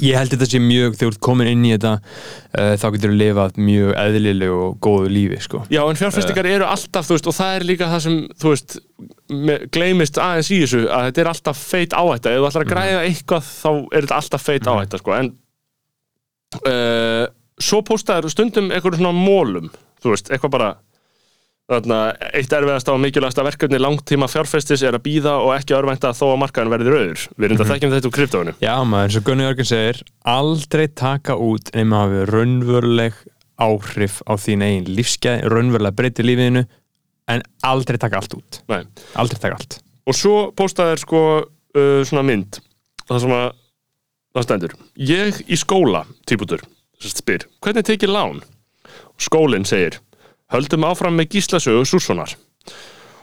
[0.00, 2.00] ég held þetta sé mjög þegar þú ert komin inn í þetta
[2.58, 5.64] uh, þá getur þú lifað mjög eðlilegu og góðu lífi sko.
[5.70, 6.54] Já, en fjárfestingar Eh.
[6.56, 8.78] eru alltaf, þú veist, og það er líka það sem, þú veist,
[9.72, 12.30] gleymist aðeins í þessu, að þetta er alltaf feit áhætta.
[12.32, 15.12] Ef þú ætlar að græða eitthvað, þá er þetta alltaf feit áhætta, sko.
[15.18, 15.32] En
[16.66, 17.26] uh,
[17.62, 19.68] svo postaður stundum eitthvað svona mólum,
[20.03, 20.70] þú veist, eitthvað bara,
[21.70, 21.99] þarna,
[22.35, 26.40] eitt erfiðasta og mikilvægasta verkefni langtíma fjárfestis er að býða og ekki örvænta þó að
[26.44, 27.27] markaðin verði rauður.
[27.37, 28.57] Við erum þetta þekkjum þetta úr kryptóinu.
[28.64, 30.03] Já maður, eins og Gunni Jörgen segir
[30.35, 33.23] aldrei taka út nema hafi raunveruleg
[33.61, 36.64] áhrif á þín eigin lífsgæð, raunverulega breyti lífiðinu
[37.31, 38.83] en aldrei taka allt út Nei.
[39.18, 42.59] aldrei taka allt Og svo postaður sko uh, svona mynd
[43.07, 43.46] það sem að
[44.31, 44.77] það stendur
[45.11, 46.64] ég í skóla, típutur
[47.08, 48.42] spyr, hvernig tekið lán?
[49.20, 50.00] Skólinn segir
[50.52, 52.34] höldum áfram með gíslasögu Sússonar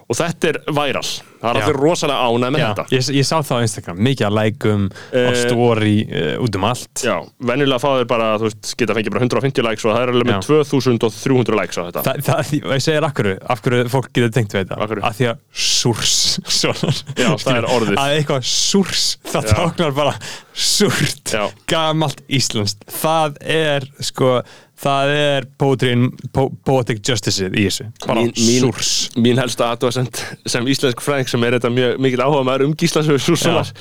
[0.08, 1.04] og þetta er væral
[1.38, 2.86] það er allir rosalega ánæg með Já, þetta.
[2.96, 6.66] Ég, ég sá það á Instagram, mikið að lækum á Eh, story uh, út um
[6.66, 7.04] allt.
[7.06, 7.16] Já,
[7.52, 10.30] venjulega fá þeir bara, þú veist, geta fengið bara 150 likes og það er alveg
[10.32, 10.42] með Já.
[10.48, 12.04] 2300 likes á þetta.
[12.08, 14.80] Þa, það, og ég segir akkur, af hverju fólk getur tengt við þetta?
[14.88, 16.16] Af af því að súrs
[17.22, 18.00] Já, það er orðið.
[18.02, 19.54] að eitthvað súrs, það Já.
[19.60, 20.16] táknar bara
[20.58, 21.36] súrt,
[21.70, 22.88] gamalt íslenskt.
[22.98, 24.40] Það er sko
[24.78, 25.94] það er poetry,
[26.36, 28.92] po, poetic justice í þessu, bara Mín- súrs.
[29.18, 33.20] mín helsta aðtöðasend sem íslensk fræðing sem er þetta mjög mikil áhuga maður um gíslasögu
[33.24, 33.72] Sússonar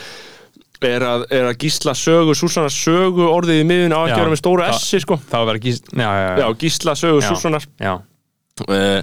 [0.86, 4.16] er að, er að gísla sögu Sússonar sögu orðið í miðun á að Já.
[4.20, 5.16] gera með stóru Það- S sko.
[5.30, 6.94] það var ekki, já, já, Já, gísla
[8.64, 9.00] uh,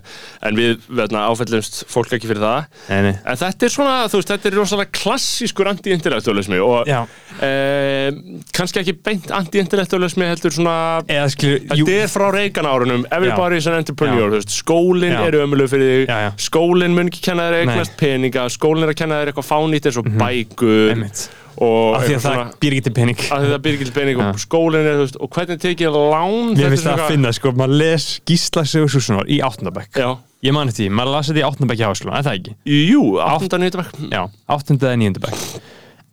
[0.48, 2.70] en við áfællumst fólk ekki fyrir það.
[2.90, 8.08] Nei, en þetta er svona, þú veist, þetta er rosalega klassískur anti-intellektualismi og uh,
[8.56, 13.70] kannski ekki beint anti-intellektualismi heldur svona eða skilur, Þetta er frá Reagan árunum, everybody is
[13.70, 15.22] an entrepreneur, veist, skólinn Já.
[15.28, 19.22] er ömulug fyrir þig, skólinn mun ekki kenna þér eignast peninga, skólinn er að kenna
[19.22, 21.26] þér eitthvað fánýtt eins og bækur einmitt
[21.62, 24.88] af því að það býr ekki til pening að það byrgir til pening og skólinn
[24.90, 28.92] er, og hvernig tekið lán þetta finnst það að finna, sko, maður les Gísla Sigur
[28.94, 30.10] Súsunar í áttundabæk Já,
[30.44, 32.56] Ég mani því, maður las þetta í áttundabæk í háskóla, er það ekki?
[32.90, 33.62] jú, 8.
[33.64, 34.22] nýttabæk Já,
[34.58, 35.48] áttunda eða níundabæk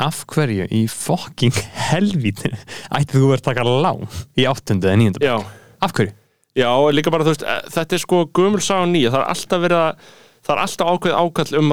[0.01, 1.57] Af hverju í fokking
[1.91, 2.55] helvítin
[2.97, 4.07] ætti þú verið að taka lán
[4.39, 5.29] í áttunda eða níundabæk?
[5.29, 5.37] Já,
[5.85, 6.15] Af hverju?
[6.57, 9.61] já, líka bara, þú veist, eh, þetta er sko gömul saga nýja, það er alltaf
[9.65, 10.09] verið að
[10.41, 11.73] það er alltaf ákveð ákall um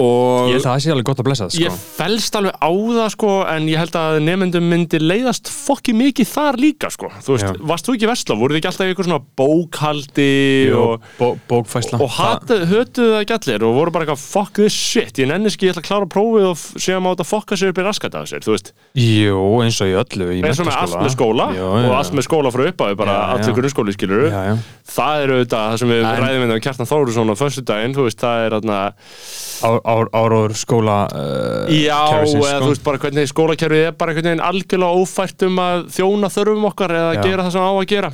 [0.00, 2.54] og ég held að það sé alveg gott að blessa það, Ég sko fælst alveg
[2.60, 7.10] á það sko en ég held að nefndum myndi leiðast fokki mikið þar líka sko.
[7.24, 7.52] Þú veist, Já.
[7.70, 10.28] varst þú ekki vesla, voruð þið ekki alltaf eitthvað svona bókhaldi
[10.70, 14.74] Jú, og, bó, Bókfæsla og hötuðu það ekki allir og voru bara eitthvað fuck this
[14.76, 17.72] shit, ég nenni ekki, ég ætla að klára prófið og séum á þetta fokka sér
[17.74, 20.68] upp í raskat af sér, þú veist, Jú, eins og í öllu í eins og
[20.68, 24.28] með allt með skóla Jú, og allt með skóla frá uppáði bara allir grunnskóli skilur
[24.30, 24.54] Já, já.
[24.94, 26.44] Það er auðvitað það sem við En- ræðum
[29.74, 32.64] það áróður skóla uh, Já, kerfisins, eða sko.
[32.64, 36.68] þú veist bara hvernig skólakerfið er bara einhvern veginn algjörlega ófært um að þjóna þörfum
[36.70, 37.22] okkar eða Já.
[37.28, 38.12] gera það sem á að gera.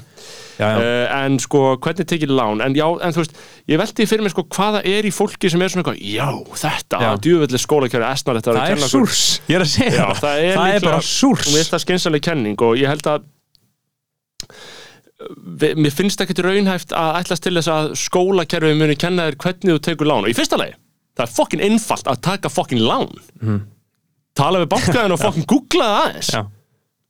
[0.61, 2.61] Já, já, uh, en sko hvernig tekið lán?
[2.61, 3.39] En já, en þú veist,
[3.73, 6.27] ég veldi fyrir mig sko hvaða er í fólki sem er svona eitthvað já,
[6.65, 10.43] þetta, djúvillig skólakerfið esnar þetta það er súrs, ég er að segja Já, það.
[10.45, 11.47] er, það er bara súrs.
[11.49, 13.25] Mér finnst það skynsaleg kenning og ég held að
[15.77, 19.83] mér finnst ekkert raunhæft að ætlast til þess að skólakerfið muni kenna þér hvernig þú
[19.85, 20.25] tekur lán.
[20.25, 20.77] Og í fyrsta lagi,
[21.17, 23.11] það er fokkin einfalt að taka fokkin lán
[24.37, 26.43] tala við bankaðin og fokkin googla það aðeins Já.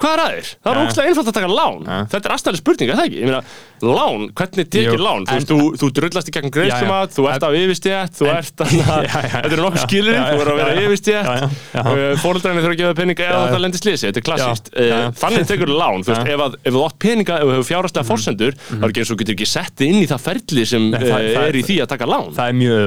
[0.01, 0.51] Hvað er aðeins?
[0.65, 0.85] það er Já.
[0.87, 1.99] ógstlega einfalt að taka lán Já.
[2.15, 3.21] þetta er aðstæðlega spurning, er það ekki?
[3.29, 3.41] meina,
[3.81, 5.27] lán, hvernig tekir lán?
[5.29, 8.89] þú, veist, þú, þú drullast í gegnum greiðslumat þú ert af yfirstjætt, þú ert já.
[9.11, 9.85] þetta eru nokkuð
[10.17, 10.73] já, þú verður að vera
[11.21, 11.85] já, já.
[12.25, 14.91] fóreldrarnir þurfa að gefa peninga eða þetta lendir slisi, þetta er já.
[14.91, 18.89] Eh, þannig tekur lán, ef, þú átt peninga ef þú hefur fjárhastlega forsendur þá er
[18.91, 21.57] ekki eins og getur ekki sett inn í það ferli sem það- eh, það- er
[21.61, 22.81] í því að taka lán það er mjög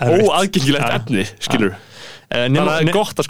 [0.00, 1.76] en- en- óaðgengilegt efni, skilur
[2.26, 3.26] Eh, að það er gott að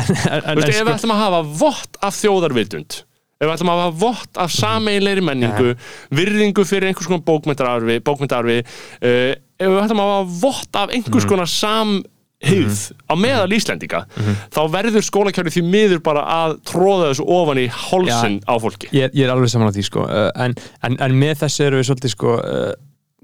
[0.00, 2.94] en, en, Þú en, veist, ef sko- við ætlum að hafa vott af þjóðarvitund
[3.40, 5.74] ef við ætlum að hafa vott af sameiginleiri menningu
[6.16, 11.28] virðingu fyrir einhvers konar bókmyndararfi, bókmyndararfi uh, ef við ætlum að hafa vott af einhvers
[11.28, 14.02] konar samhygð á meðal Íslendinga
[14.48, 18.88] þá verður skólakerfið því miður bara að tróða þessu ofan í hálsin á fólki.
[18.96, 20.06] Ég, ég er alveg saman á því sko.
[20.08, 20.56] uh, en,
[20.88, 22.38] en, en með þessu eru við svolítið sko,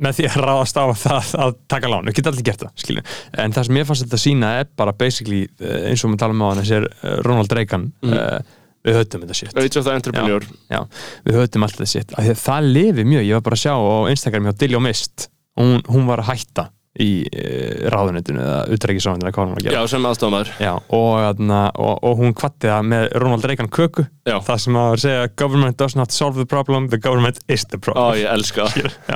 [0.03, 3.17] með því að ráðast á það að taka lán, við getum allir gert það skilur.
[3.43, 6.45] en það sem ég fannst þetta sína er bara basically, uh, eins og við talum
[6.45, 8.39] á hann þessi er uh, Ronald Reagan uh,
[8.87, 9.57] við höfum þetta shit.
[9.97, 10.47] Entrepreneur.
[10.71, 10.83] Já,
[11.27, 12.43] við höfum alltaf þetta shit.
[12.45, 15.29] Það lifi mjög, ég var bara að sjá á Instagram hjá Dilljó Mist.
[15.57, 16.69] Hún, hún var að hætta
[17.03, 18.73] í uh, ráðunitinu eða að
[19.75, 21.43] Já, sem aðstofamæður og, og,
[21.77, 24.07] og, og hún kvatti það með Ronald Reagan köku.
[24.27, 24.37] Já.
[24.43, 27.85] það sem að segja government does not solve the problem the government is the Ó,
[27.87, 28.67] problem ég elska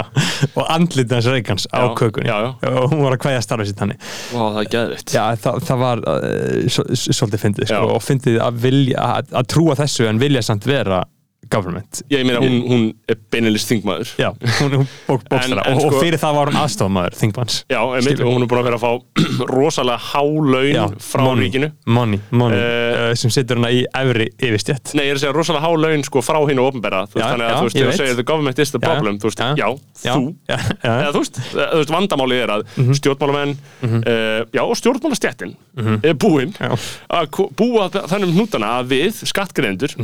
[0.60, 2.28] og andlitið hans Reagans á Já, kökunni.
[2.30, 2.70] já, já.
[2.78, 3.98] og hún var að kvæða starfið sitt hannig
[4.30, 8.38] Vá, það er geðvitt Já, það, það var uh, svo- svolítið fyndið sko, og fyndið
[8.46, 11.02] að, vilja, að, að trúa þessu en vilja samt vera
[11.50, 14.28] government Ég meina, hún, hún er beinilist þingmaður Já,
[14.60, 18.26] hún, bók, bókstara og, og sko- fyrir það var hún aðstofamæður þingmanns Já, Skilur.
[18.28, 18.92] og hún er búin að vera að fá
[19.54, 24.92] rosalega há laun frá money, ríkinu Money, money uh, sem setur hana í efri yfirstjætt
[24.98, 27.46] Nei, ég er að segja rosalega há laun sko frá hinn og ofnbæra Já, Þannig
[27.46, 28.92] að já, þú veist, þú segir the government is the Já, já.
[28.94, 29.50] problem Þú veist, Já.
[29.56, 29.68] já,
[30.04, 30.94] Já, þú já, já.
[31.00, 32.94] Eða þú veist, veist, vandamálið er að Mhm.
[33.00, 35.56] stjórnmálamenn, uh, já, og stjórnmálastjættin
[36.04, 36.70] er búinn Já.
[37.10, 39.94] að búa þennum hnútana að við, skattgreðendur,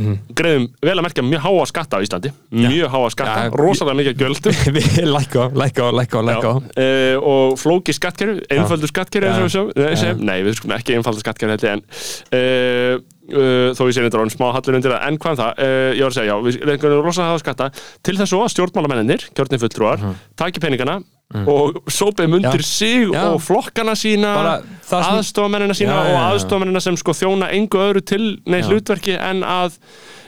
[1.27, 1.33] Mhm.
[1.35, 4.61] mjög háa skatta á Íslandi, mjög háa skatta, Já, rosalega mikið gjöldum.
[4.77, 9.91] Við lækka, lækka, lækka, uh, og flóki skattkerfi, einfaldur skattkerfi eins og Já.
[9.99, 12.95] sjáum, nei, við skulum ekki einfaldur skattkerfi heldur en uh,
[13.33, 15.51] uh, þó ég sé þetta ráðum smá hallur undir það, en hvað um það?
[15.59, 17.69] Uh, ég var að segja, já, við reyngjum rosalega hafa skatta.
[18.07, 20.09] Til þess að stjórnmálamennir, kjörnir fulltrúar
[20.39, 21.01] taki peningana
[21.35, 23.25] og sópið mundir sig Já.
[23.33, 28.23] og flokkana sína aðstofamennina sína Já, já, og aðstofamennina sem sko þjóna engu öðru til
[28.47, 28.69] nei Já.
[28.69, 29.75] hlutverki en að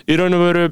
[0.10, 0.66] í raun og veru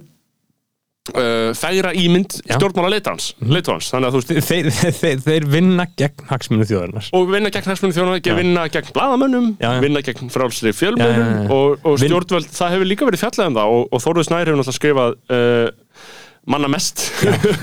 [1.14, 4.70] uh, færa ímynd stjórnmála leitrans, leitrans þannig að þú veist þeir,
[5.02, 7.10] þeir, þeir vinna gegn hagsmunu þjóðarinnar.
[7.18, 8.36] Og vinna gegn hagsmunni Já.
[8.38, 9.50] vinna gegn bladamönnum,
[9.84, 13.76] vinna gegn frálsri fjölmönnum og, og Vin- stjórnvöld, það hefur líka verið fjallað um það
[13.78, 16.04] og, og Þórður Snær hefur náttúrulega skrifað uh,
[16.48, 17.02] manna mest.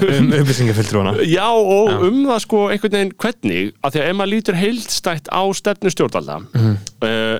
[0.04, 1.14] Um upplýsingafulltrúana.
[1.36, 1.98] Já og Já.
[2.08, 5.92] um það sko einhvern veginn hvernig, að því að ef maður lítur heildstætt á stefnu
[5.94, 6.74] stjórnvalda Mhm.
[7.04, 7.38] uh,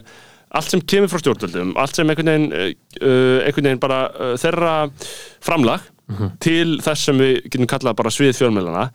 [0.54, 4.74] allt sem kemur frá stjórnvaldum allt sem einhvern veginn, uh, einhvern veginn bara uh, þeirra
[5.42, 6.32] framlag Mhm.
[6.38, 8.90] til þess sem við getum kallað bara svið fjölmjölana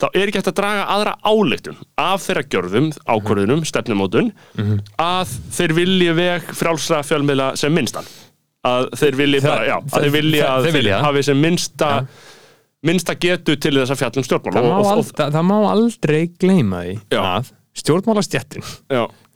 [0.00, 4.78] þá er ekki hægt að draga aðra áleitun af þeirra gjörðum, ákvörðunum, stefnumótun Mhm.
[4.98, 8.04] að þeir vilji veg frjálsra fjölmjöla sem minnstan
[8.64, 11.00] að þeir vilji bara, já, að þeir vilji það- að þeir vilja.
[11.04, 12.06] hafi sem minnsta Já.
[12.84, 17.52] minnsta getu til þess að fjallum stjórnmál það, það, það má aldrei gleyma því að
[17.76, 18.64] stjórnmálastjættin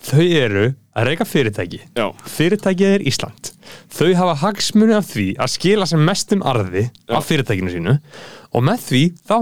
[0.04, 0.64] þau eru
[0.98, 1.80] að reyka fyrirtæki.
[1.98, 2.06] Já,
[2.36, 3.50] fyrirtækið er Ísland.
[3.94, 8.84] Þau hafa hagsmuni af því að skila sem mestum arði af fyrirtækinu sínu og með
[8.86, 9.36] því þá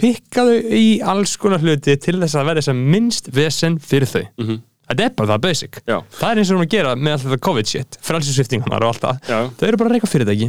[0.00, 4.24] pikkaðu í alls konar hluti til þess að verða sem minnst vesen fyrir þau.
[4.40, 4.62] Mhm.
[4.84, 5.80] þetta er bara það basic.
[5.88, 5.98] Já.
[6.18, 9.04] það er eins og erum að gera með alltaf þetta COVID shit frælsinsviftingarnar og allt
[9.04, 9.20] það.
[9.28, 9.38] Já.
[9.60, 10.48] þau eru bara að reyka fyrirtæki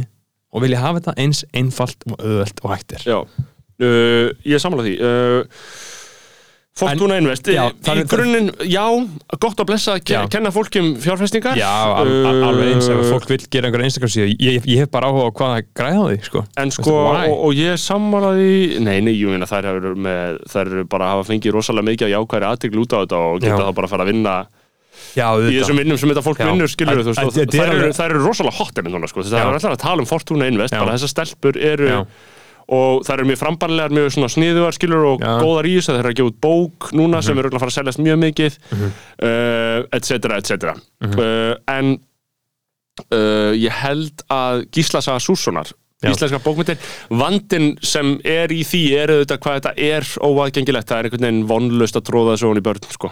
[0.52, 3.18] og vilja hafa þetta eins einfalt og auðvelt og hættir já.
[3.76, 4.94] Uh, ég sammála því.
[5.04, 5.44] Uh,
[6.76, 7.46] Fortuna Invest.
[7.48, 8.82] Já, í, grunninn, já,
[9.40, 11.56] gott að blessa að kenna fólki um fjárfestingar.
[11.56, 11.70] Já,
[12.02, 14.34] al al alveg eins ef Uh, fólk vil gera einhverja Instagram síðu.
[14.44, 16.42] Ég, ég hef bara áhuga á hvað það græða á því sko.
[16.60, 20.84] En sko, og, og ég sammálaði Nei, nei, ég meina þær eru með þær eru
[20.92, 23.64] bara að hafa fengið rosalega mikið að jákværi aðtegl út á þetta og geta Já.
[23.64, 24.36] þá bara að fara að vinna
[25.16, 26.48] Já, í þessum vinnum sem þetta fólk Já.
[26.50, 30.04] vinnur skilur þú veist, þær, eru, rosalega hottir núna, sko, það er alltaf að tala
[30.04, 31.92] um Fortuna Invest, bara þessar stelpur eru.
[32.68, 35.36] Og þær eru mjög frambarlegar, mjög svona sniðuar skilur og Já.
[35.38, 37.64] góðar í þess að þær eru að gefa út bók núna sem eru örugglega að
[37.66, 38.92] fara að seljast mjög mikið Mhm.
[39.22, 41.92] uh, et cetera, et cetera uh, en
[43.12, 45.70] uh, ég held að Gísla Saga Sússonar
[46.06, 46.76] íslenska bókmyndir,
[47.10, 51.46] vandin sem er í því er auðvitað hvað þetta er óaðgengilegt, það er einhvern veginn
[51.48, 53.10] vonlust að tróða þessu hún í börn sko.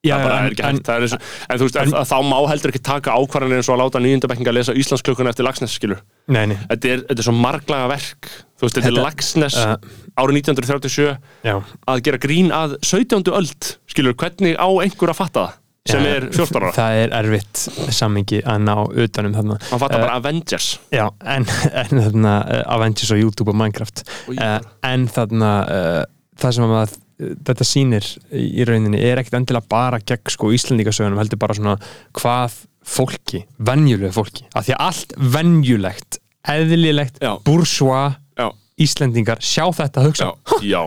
[0.00, 0.86] Já, það bara en- er ekki en- hægt.
[0.86, 1.14] Það er eins
[1.50, 4.54] en þú veist, en, þá má heldur ekki taka ákvarðanir eins og að láta nýjöndabekkinga
[4.56, 6.00] lesa Íslandsklökkuna eftir Lagsnes, skilur.
[6.28, 8.30] Nei, nei, þetta er, þetta er svo marglaga verk.
[8.56, 9.74] Þú veist, þetta, er Lagsnes uh,
[10.20, 11.54] árið 1937 já.
[11.88, 13.28] að gera grín að 17.
[13.32, 15.56] öld skilur, hvernig á einhver að fatta það
[15.90, 16.72] sem er 14 ára?
[16.76, 17.62] Það er erfitt
[17.96, 19.56] sammingi að ná utanum þarna.
[19.70, 20.66] Hann fattar Eh, bara Avengers.
[20.92, 21.44] Já, en,
[21.82, 24.04] en þarna uh, Avengers og YouTube og Minecraft.
[24.28, 24.58] Uh.
[24.86, 26.02] En þarna uh,
[26.40, 30.52] það sem að maður, uh, þetta sýnir í, rauninni er ekkert endilega bara gegn sko
[30.56, 31.76] Íslandíkasögunum heldur bara svona
[32.16, 32.58] hvað
[32.90, 38.46] fólki, venjulegu fólki af því að allt venjulegt eðlilegt, já,
[38.80, 40.28] Íslendingar sjá þetta að hugsa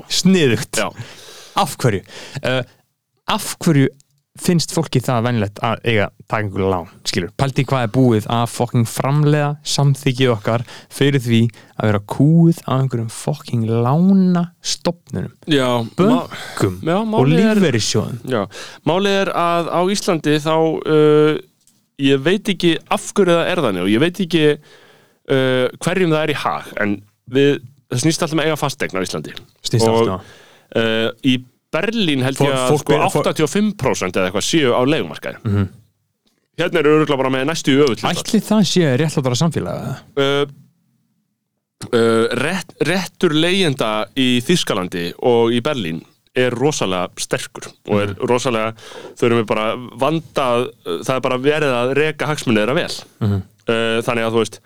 [0.10, 0.80] sniðugt,
[1.62, 2.02] af hverju?
[2.42, 2.64] Uh,
[3.30, 3.92] af hverju
[4.42, 8.46] finnst fólki það venjulegt að eiga taka einhverju lán, skilur, pælti hvað er búið að
[8.50, 11.42] fokking framlega samþykið okkar fyrir því
[11.78, 18.42] að vera kúið á einhverjum fokking lána stopnunum, böngum já og er, lífverðisjóðum já,
[18.90, 21.38] málið er að á Íslandi þá uh,
[22.02, 26.24] ég veit ekki af hverju það er þannig og ég veit ekki uh, hverjum það
[26.24, 26.98] er í hag en
[27.34, 29.36] við, það snýst alltaf með eiga fastegn á Íslandi.
[29.62, 31.38] Snýst aftur á uh, í
[31.74, 35.40] Berlín held ég að sko, byrja- fólk- 85% eða eitthvað séu á leigumarkaði.
[35.44, 35.68] Mhm.
[36.62, 39.78] hérna eru öruglega bara með næstu öfull Ætli það sé réttlátara samfélag
[40.22, 40.46] uh,
[41.94, 46.02] uh, rétt, réttur leyenda í Þískalandi og í Berlín
[46.34, 48.72] er rosalega sterkur og er rosalega,
[49.20, 49.66] þau eru með bara
[50.02, 50.64] vandað,
[51.06, 52.96] það er bara verið að reka hagsmunni þeirra vel.
[53.64, 54.58] Uh, þannig að þú veist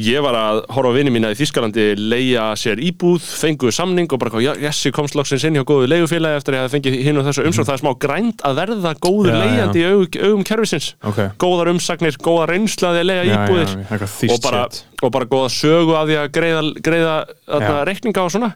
[0.00, 4.20] ég var að horfa á vini mína í Þískalandi leia sér íbúð, fenguðu samning og
[4.22, 7.20] bara, já, jessi komst loksins inn hjá góðu leigufélagi eftir að ég hafði fengið hinn
[7.20, 9.42] og þessu umsóð það er smá grænt að verða góður Já, já.
[9.44, 10.88] leigjandi í aug, augum kerfisins.
[11.04, 11.20] Ok.
[11.44, 13.68] góðar umsagnir, góða reynslaði að leiga íbúðir.
[13.68, 14.64] já, eitthvað og bara,
[15.02, 18.52] og bara góða sögu af því að greiða, greiða reikninga og svona.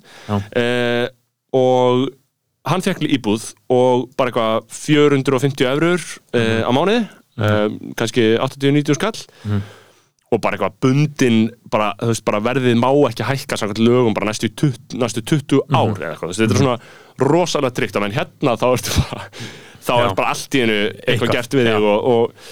[0.56, 1.06] Eh,
[1.52, 2.08] og
[2.66, 6.00] hann fekk íbúð og bara eitthvað 450 eurur
[6.32, 6.64] eh, Mhm.
[6.64, 7.08] á mánuði.
[7.36, 9.60] Eh, kannski 80-90 skall
[10.36, 11.38] og bara eitthvað bundin
[11.72, 15.74] bara, veist, bara verðið má ekki hækka samkvæmt lögum bara næstu, 20 næstu 20 Mhm.
[15.74, 16.78] ár eða eitthvað, Þú veist, þetta er svona
[17.26, 18.66] rosalega tryggt, en hérna þá
[19.10, 19.26] bara
[19.86, 22.48] þá er bara allt í hennu eitthvað Eitthvað, gert við þig og, og,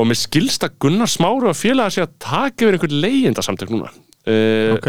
[0.00, 3.90] og mér skilst að Gunnar Smári og félaga sé að taka yfir einhvern leyendasamtök núna.
[4.28, 4.86] Uh, Ok,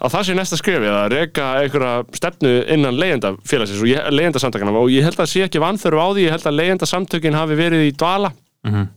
[0.00, 4.72] að það sé næsta skrifið að reka einhverja stefnu innan leyenda félagsins og ég, leyendasamtökana
[4.80, 7.84] og ég held að sé ekki vanþörf á því, ég held að leyendasamtökin hafi verið
[7.90, 8.30] í dvala.
[8.64, 8.88] Mhm.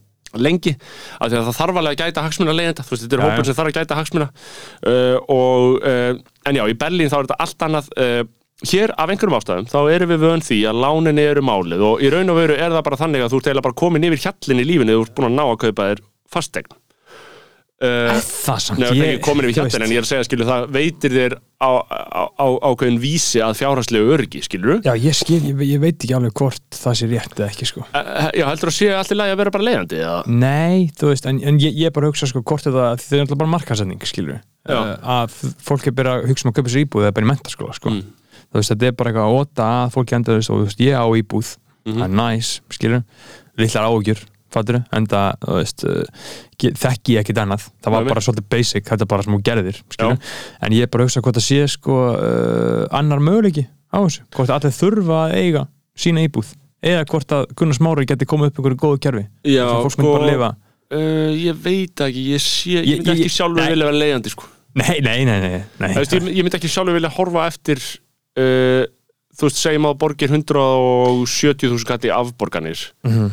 [0.42, 0.74] Lengi,
[1.18, 3.26] af því að það þarf alveg að gæta hagsmuna leyenda, þú veist, þetta er Já,
[3.26, 3.48] hópur já.
[3.48, 4.28] sem þarf að gæta hagsmuna.
[4.84, 8.22] Uh, og uh, en já, í Berlín þá er þetta allt annað uh,
[8.64, 11.84] hér af einhverjum ástæðum, þá erum við vön því að láninni eru málið.
[11.90, 14.08] Og í raun og veru er það bara þannig að þú ert eiginlega bara komin
[14.08, 16.80] yfir hjallin í lífinu, þú ert búin að ná að kaupa þér fastegn
[17.84, 18.82] uh, það samt?
[18.84, 21.70] Er ekki komin yfir hjallin en ég er að segja, skilur, það veitir þér á,
[21.84, 26.16] á, á ákveðin vísi að fjárhagslegu öryggi, skilur Já, ég skil, ég, ég veit ekki
[26.16, 27.80] alveg hvort það sé rétt eða ekki, sko.
[27.94, 30.18] Já, heldur að sé allt í lagi að vera bara leiðandi eða?
[30.44, 33.40] Nei, þú veist, en, en ég, ég bara hugsa sko hvort þetta, það er alltaf
[33.44, 35.28] bara markasetning, skilur uh, að
[35.64, 37.88] fólk er bara að hugsa um að kaupa sér íbúð eða bara í mentaskóla, sko.
[37.94, 38.04] Mm.
[38.50, 41.06] þú veist, þetta er bara eitthvað að óta að fólki og þú veist, ég á
[41.20, 41.48] íbúð,
[41.84, 42.00] Mhm.
[43.60, 45.84] það er næs skilur, litlar áhugjur fattur, enda, þú veist
[46.58, 49.78] ge- þekki ég ekkit annað, það var bara svolítið basic, þetta er bara smá gerðir
[49.90, 50.18] skilur,
[50.62, 54.22] en ég er bara að hugsa hvort það sé sko uh, annar möguleiki á þessu,
[54.34, 58.58] hvort allir þurfa að eiga sína íbúð, eða hvort að Gunnar Smári geti komið upp
[58.58, 60.50] einhverju góðu kerfi Já, sem fólk myndi bara lifa.
[60.94, 64.44] uh, Ég veit ekki, ég sé Ég Ég- myndi ekki sjálfur vilja vera leiðandi sko.
[64.74, 65.92] Nei, nei, nei, nei, nei.
[65.94, 67.78] Veist, ég, ég myndi ekki sjálfur vilja horfa eftir
[68.38, 68.84] uh,
[69.34, 72.78] Þú veist, segjum að borgir 170.000 skall í afborganir.
[73.06, 73.30] Mhm.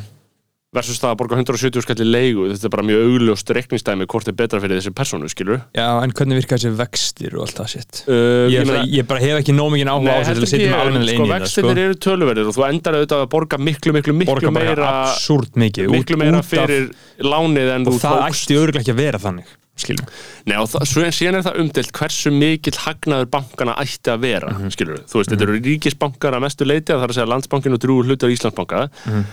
[0.72, 2.46] Versus það að borga 170 skall í leigu.
[2.54, 6.14] Þetta er bara mjög augljóst reikningsdæmi hvort er betra fyrir þessi persónu, skilur Já, en
[6.16, 9.56] hvernig virka þessi vextir og allt það sitt uh, ég, ég, ég bara hef ekki
[9.58, 11.74] nóg mikið áhuga á þessu sko, það sko.
[11.76, 15.92] eru töluverðir og þú endar auðvitað að borga miklu, miklu, miklu borga meira absúrt mikið
[15.92, 16.88] miklu út- meira út fyrir
[17.20, 18.46] lánið en og þú það tókst.
[18.48, 20.10] ætti örgulega ekki að vera þannig skilur
[20.48, 20.88] Nei, og það,
[21.20, 24.72] síðan er það umdelt hversu mikill hagnaður bankana ætti að vera Mhm.
[24.76, 27.76] skilur þú veist, þetta eru ríkisbankar að mestu leiti að það er að segja landsbankin
[27.76, 28.88] og drúgur hlutar Íslandsbanka.
[29.08, 29.24] Mhm.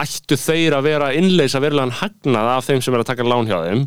[0.00, 3.58] Ættu þeir að vera innleysa verulegan hagnað af þeim sem er að taka lán hjá
[3.66, 3.82] þeim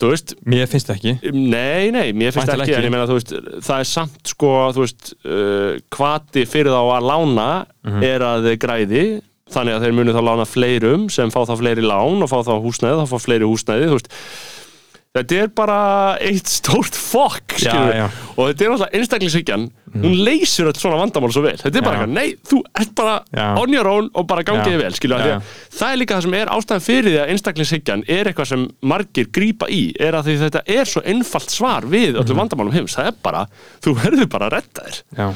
[0.00, 2.78] veist, mér finnst það ekki Nei, nei, mér finnst Væntanlega ekki, ekki.
[2.80, 3.32] en ég meina, veist,
[3.66, 7.48] það er samt sko, veist, uh, hvati fyrir þá að lána
[7.84, 8.02] Mhm.
[8.04, 9.04] er að þeir græði,
[9.52, 12.52] þannig að þeir munu þá lána fleirum sem fá þá fleiri lán og fá þá
[12.64, 14.10] húsnæði, þá fá fleiri húsnæði, þú veist,
[15.10, 15.76] þetta er bara
[16.22, 17.56] eitt stórt fokk,
[18.36, 19.64] og þetta er alltaf einstaklingshyggjan,
[19.96, 23.16] hún leysir öll svona vandamál svo vel, þetta er bara eitthvað, nei, þú ert bara
[23.34, 23.46] Já.
[23.58, 24.92] on your own og bara gangið Já.
[24.94, 25.40] þig vel, já.
[25.80, 29.30] það er líka það sem er ástæðan fyrir því að einstaklingshyggjan er eitthvað sem margir
[29.34, 32.42] grípa í, er að því þetta er svo einfalt svar við öllum Mhm.
[32.44, 33.46] vandamálum heims, það er bara,
[33.82, 35.02] þú verður bara að redda þér.
[35.18, 35.28] Já,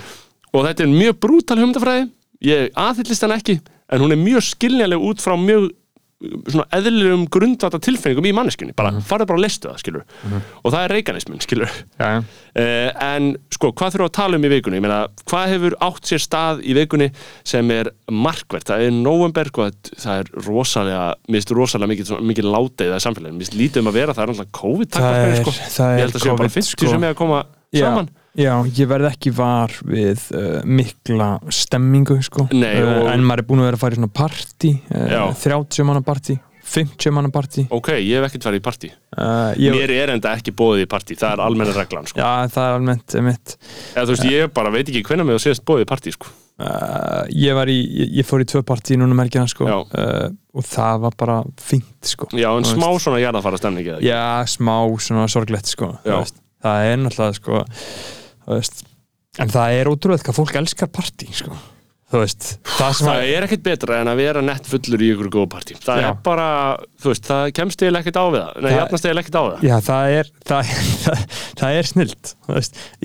[0.54, 2.10] og þetta er mjög brútal hugmyndafræði.
[2.44, 3.58] Ég aðhyllist hann ekki
[3.90, 5.72] en hún er mjög skiljanleg út frá mjög
[6.50, 10.04] svona eðlilegum grundvata tilfinningum í manneskunni bara, farðu bara að listu það, skilur
[10.64, 11.70] og það er reikanismin, skilur
[12.00, 12.08] já.
[12.20, 14.80] uh, en sko, hvað þurfum að tala um í vikunni?
[14.80, 15.00] Ég meina,
[15.30, 17.10] hvað hefur átt sér stað í vikunni
[17.46, 18.68] sem er markvert?
[18.72, 19.68] Það er november, sko,
[20.04, 23.92] það er rosalega mér finnst rosalega mikið, mikið látið í samfélaginu, mér finnst lítið um
[23.92, 25.56] að vera, það er alltaf COVID Það takmarkanir, er- sko.
[25.78, 26.92] það er ég held að séu bara COVID, 50 sko.
[26.94, 27.40] sem er að koma
[27.74, 27.84] Já.
[27.88, 32.48] saman Já, ég verð ekki var við uh, mikla stemmingu sko.
[32.50, 35.22] Nei, og- uh, en maður er búin að vera að fara í svona partí Já.
[35.28, 39.52] uh, 30 manna partí 50 manna partí ok, ég hef ekkert farið í partí uh,
[39.60, 42.18] ég, mér er enda ekki bóðið í partí, það er almenna reglan sko.
[42.22, 43.54] Já, það er almennt mitt
[43.94, 46.32] eða veist, ég bara veit ekki hvenær mig að séðast bóðið í partí sko.
[46.64, 47.76] uh, ég, var í,
[48.16, 49.68] ég, fór í tvö partí núna merkina sko.
[49.68, 49.76] Já.
[49.84, 52.30] uh, og það var bara fínt sko.
[52.32, 53.92] já, en smá svona jarðafara stemning?
[54.02, 55.92] Já, smá svona sorglegt sko.
[56.02, 56.16] Já.
[56.22, 56.40] veist.
[56.64, 61.56] það er náttúrulega sko, veist, en það er ótrúlega hvað fólk elskar partí sko.
[62.14, 62.44] veist,
[62.76, 65.74] það það er ekkert betra en að vera nett fullur í ykkur góða partí.
[65.82, 66.06] Það Já.
[66.10, 66.48] er bara,
[67.02, 68.68] þú veist, það kemst eða ekkert á við það.
[68.76, 69.66] Jafnast eða ekkert á við það.
[69.66, 70.72] Já, það er, það,
[71.02, 71.24] það,
[71.60, 72.34] það er snilt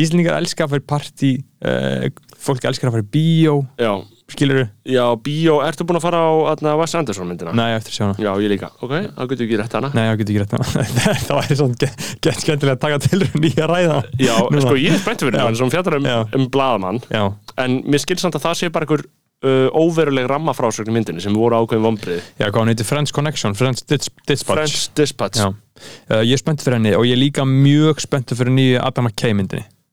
[0.05, 1.31] Íslendingar elskar að fara partí
[1.65, 2.05] uh,
[2.37, 3.55] fólk elskar að fara í bíó.
[3.81, 3.93] Já,
[4.33, 7.53] skilur já, bíó, ertu búin að fara á atna, Wes Anderson myndina?
[7.57, 8.17] Nei, eftir að sjá hana.
[8.23, 9.91] Já, ég líka, ok, þá getur við ekki rétt hana.
[9.95, 10.65] Nei, það getur ekki rétt hana.
[11.29, 14.01] Það væri svona gett get skemmtilega að taka til í að ræða.
[14.19, 14.65] Já, Núna.
[14.65, 16.09] sko, ég er spennt fyrir það sem fjallar um,
[16.39, 17.01] um blaðamann.
[17.09, 17.23] Já,
[17.63, 19.05] en mér skil samt að það sé bara einhver
[19.45, 23.55] uh, óveruleg rammafrásögn í myndinni sem voru ákveðin vombrið já, hvað hann heitir French Connection,
[23.57, 24.55] French Dis Dispatch.
[24.55, 25.41] French Dispatch.
[25.41, 27.19] Já, uh, ég er spenntur fyrir henni og ég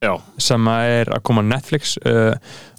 [0.02, 2.34] já, sem að er að koma á Netflix uh,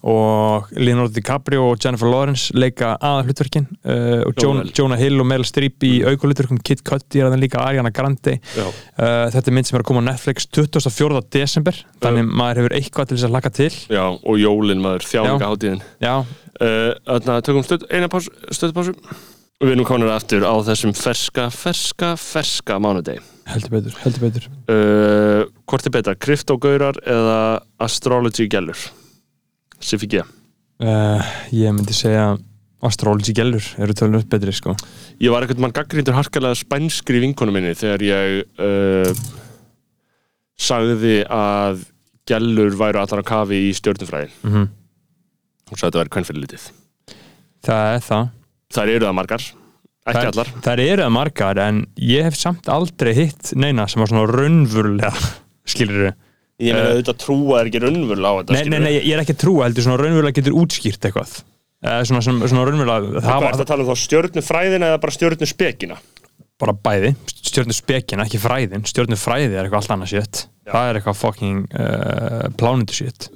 [0.07, 4.73] og Leonardo DiCaprio og Jennifer Lawrence leika aða hlutverkin uh, og Jonah, vel.
[4.77, 6.11] Jonah Hill og Meryl Streep í mm.
[6.13, 8.37] aukulutverkum Kid Cudi er þannig líka Ariana Grande.
[8.57, 11.23] Uh, þetta er mynd sem er að koma á Netflix 24.
[11.33, 13.71] desember þannig maður hefur eitthvað til þess að laka til.
[13.93, 18.95] Já, og jólin maður þjáningaháttíðin já, uh, Þannig að tökum stöðpásu
[19.63, 23.23] við erum komin aftur á þessum ferska, ferska, ferska mánudegi.
[23.47, 24.47] Heldur betur, heldur betur.
[24.67, 27.39] Uh, Hvort er betra, kryptogaurar eða
[27.83, 28.77] astrology gælur?
[29.77, 32.35] G uh, ég myndi segja
[32.85, 34.75] astrology gælur eru tölunum betri sko.
[35.21, 39.27] Ég var ekkert mann gaggrindur harkalega spænskri vinkonu minni þegar ég uh,
[40.57, 41.85] sagði að
[42.27, 44.67] gælur væru allar á kafi í stjórnufræði mm
[45.67, 46.65] og sagði að þetta væri kvennfyrir litið
[47.67, 48.27] það er það
[48.73, 49.43] Þær eru það margar,
[50.07, 50.51] ekki Það- allar.
[50.65, 55.13] Það eru það margar en ég hef samt aldrei hitt neina sem var svona raunverulega
[55.71, 56.13] skilur
[56.57, 59.21] Ég meina Eh, auðvitað trúa er ekki raunverulega á þetta Nei, nei, nei, ég er
[59.21, 61.35] ekki trúa heldur svona raunverulega getur útskýrt eitthvað.
[61.85, 65.99] Eða svona, svona, svona raunverulega það var að tala um þá stjörnufræðina eða bara stjörnuspekina?
[66.57, 68.81] bara bæði, stjórnu spekina, ekki fræðin.
[68.89, 70.71] Stjórnu fræði er eitthvað allt annað Já.
[70.73, 73.29] það er eitthvað fucking uh, plánundu shit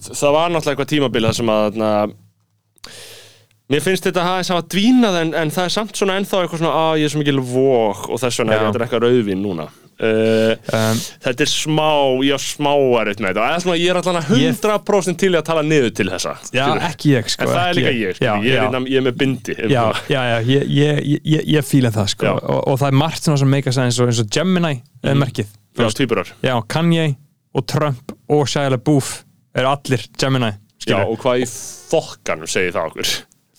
[3.71, 6.73] Mér finnst þetta aðeins hafa dvínað en, en það er samt svona ennþá eitthvað svona
[6.89, 8.67] að ég er svo mikil vók og þess vegna er Já.
[8.71, 9.67] þetta eitthvað rauðvin núna
[10.01, 11.87] uh, um, Þetta er smá,
[12.25, 15.45] ég á smá erut með þetta Eða svona, Ég er að Ég- 100% til að
[15.51, 18.27] tala niður til þessa Já, ekki ég sko En það er líka ég, skilurðu.
[18.27, 18.65] já, ég, er, já.
[18.67, 20.11] innan, ég er með bindi um Já, það.
[20.15, 22.33] já, já, ég, ég, ég, ég, ég fíla það sko Já.
[22.41, 25.51] og, og það er margt svona sem meika eins og, eins og Gemini er merkið
[25.79, 27.07] Já, tvíburar Já, Kanye
[27.55, 29.19] og Trump og Shia LaBeouf
[29.55, 31.11] eru allir Gemini Já, skilur.
[31.13, 31.51] og hvað í
[31.91, 33.11] fokkanum segir það okkur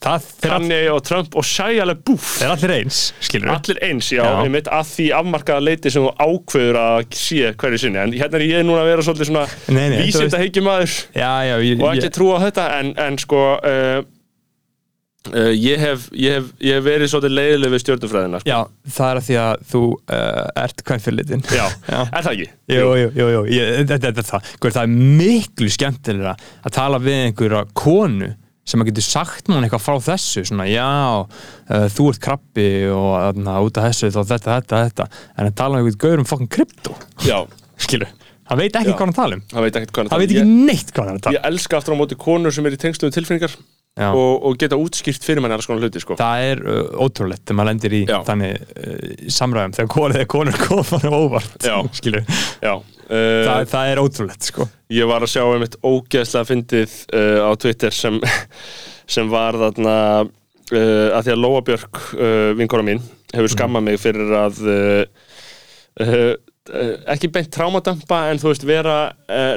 [0.02, 4.22] það þeir, all, og Trump og Shia LaBeouf þeir allir eins skilur Allir eins, já,
[4.22, 4.32] Já.
[4.44, 8.46] einmitt að því afmarkaða leiti sem þú ákveður að sé hverju sinni, en hérna er
[8.48, 12.66] ég núna að vera svolítið svona heikjumæður Já, já, ég, og ekki ég, trúa þetta,
[12.80, 14.02] en, en sko uh,
[15.30, 18.50] uh, ég, hef, ég, hef, ég hef verið svolítið leiðileg við stjórnufræðina sko.
[18.52, 18.58] já,
[18.98, 21.64] það er að því að þú uh, ert kvænfyrirlitin já.
[21.92, 21.98] Já.
[22.02, 22.50] er það ekki?
[22.72, 23.42] Jú, jú, jú, jú.
[23.52, 28.32] Ég, þetta, þetta er það Hver, það er miklu skemmtilega að tala við einhverja konu
[28.68, 30.86] sem að getur sagt mann eitthvað frá þessu svona, já,
[31.26, 35.08] uh, þú ert krabbi og þarna, út af þessu þá þetta, þetta, þetta.
[35.36, 36.94] En að tala um einhvern gaur um fokkin krypto.
[37.26, 37.38] Já,
[37.82, 38.12] skilur,
[38.50, 38.96] hann veit ekki Já.
[38.96, 39.44] hvað hann tala um.
[39.50, 42.00] Það veit hann hann veit ég, ekki neitt hvað hann tala ég elska aftur á
[42.02, 43.58] móti konur sem er í tengslu við tilfinningar.
[44.00, 46.16] Og, og geta útskýrt fyrir manni alls konar hluti sko.
[46.16, 48.18] það er uh, ótrúlegt þegar maður lendir í Já.
[48.24, 50.22] þannig uh, samræðum þegar konur,
[50.64, 51.76] konur hann óvart Já.
[52.64, 54.68] Já, uh, það, það er ótrúlegt sko.
[54.96, 56.94] ég var að sjá einmitt ógeðslega fyndið
[57.44, 58.16] á Twitter sem,
[59.18, 59.98] sem var þarna
[60.72, 63.02] að því að Lóa Björk, uh, vinkora mín
[63.34, 64.64] hefur skammað mig fyrir að
[67.12, 68.96] ekki beint trámadömpa en þú veist vera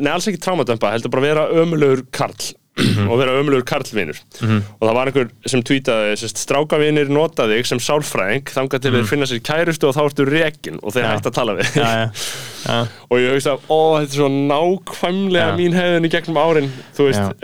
[0.01, 4.17] nei alls ekki trámadömpa, heldur bara vera ömulegur karl og vera ömulegur karlvinur.
[4.43, 9.29] Og það var einhver sem tweetaði strákavinir nota þig sem sálfræðing þangað til þeir finna
[9.31, 11.71] sér kærustu og þá ertu rekin og þeir hægt að tala við
[13.09, 17.41] og ég að, ó, þetta er svo nákvæmlega mín hefðin í gegnum árin þú veist,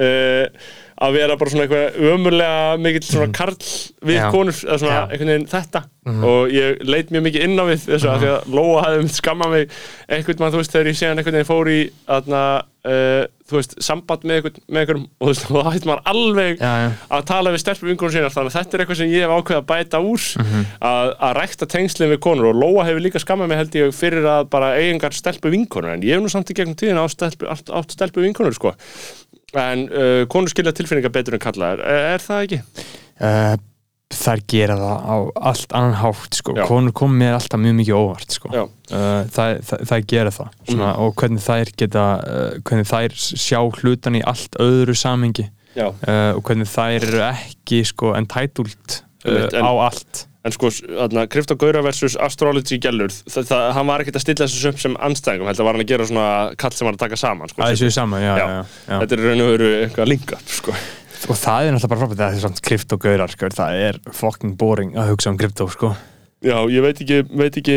[1.02, 3.58] að vera bara svona eitthvað ömurlega mikill svona karl
[4.06, 4.28] við Já.
[4.34, 5.04] konur eða svona Já.
[5.10, 5.84] einhvern veginn þetta
[6.26, 9.14] og ég leit mjög mikið inn á við þessu að því að Lóa hafði mynd
[9.18, 9.76] skammað mig
[10.10, 11.80] einhvern mann, þú veist, þegar ég sé hann einhvern veginn fór í
[12.16, 12.41] aðna,
[12.89, 13.22] uh,
[13.52, 16.64] þú veist, samband með einhvern, með einhverjum og þú veist, og það hætti maður alveg
[16.66, 16.89] Já, já.
[17.18, 19.62] að tala við stelpur vingunum sínar þannig að þetta er eitthvað sem ég hef ákveðið
[19.62, 20.66] að bæta úr Mhm.
[20.91, 24.26] að, að rækta tengslinn við konur og Lóa hefur líka skammað mig held ég fyrir
[24.26, 27.45] að bara eigingar stelpu vinkonur en ég hef nú samt í gegnum tíðina átt stelpu,
[27.45, 28.74] átt stelpu vinkonur sko
[29.60, 31.82] en uh, konur skilja tilfinningar betur en kalla er,
[32.16, 32.60] er það ekki?
[33.22, 33.58] uh,
[34.12, 35.16] þær gera það á
[35.52, 36.54] allt annan hátt sko.
[36.60, 36.66] Já.
[36.68, 38.49] konur kom mér alltaf mjög mikið óvart sko.
[38.52, 43.60] Uh, það, það, það gera það Svona, og hvernig þær geta uh, hvernig þær sjá
[43.80, 45.47] hlutan í allt öðru samhengi
[45.80, 50.72] uh, og hvernig þær eru ekki sko, entitled uh, Einmitt, en- á allt En sko,
[50.74, 55.50] þarna, Krypto Gaura versus Astrology það, hann var ekkert að stilla þessu upp sem anstæðingum,
[55.52, 57.62] heldur var hann að gera svona kall sem var að taka saman, sko.
[57.62, 58.48] að þessu er sama, já, Já.
[58.88, 58.96] já.
[59.04, 60.74] Þetta er raun og veru eitthvað link-up, sko.
[61.30, 64.98] og það er náttúrulega bara frábært það er svona kryptogaurar, sko, það er fucking boring
[64.98, 65.94] að hugsa um krypto, sko
[66.42, 67.76] Já, ég veit ekki, veit ekki,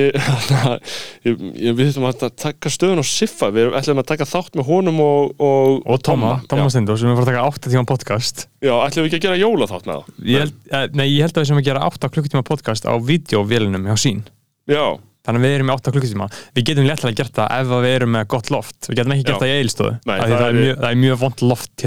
[1.28, 4.68] ég, ég við þurfum að taka stöðun á Siffa, við ætlum að taka þátt með
[4.70, 8.46] honum og, og, og Tóma, Tóma Stindó sem er fara að taka 8 tíma podcast.
[8.64, 10.14] Já, ætlum við ekki að gera jólaþátt með það?
[10.30, 12.94] ég held, eh, nei, ég held að við sem að gera 8 klukkutíma podcast á
[13.04, 14.24] videóvélinum hjá sín
[14.64, 14.84] Já,
[15.28, 16.30] þannig að við erum í 8 klukkutíma.
[16.56, 18.78] Við getum léttilega gert það ef við erum með gott loft.
[18.88, 21.44] Við getum ekki gert það í eilstöðu það, það er er- mjög, er mjög vond
[21.52, 21.84] loft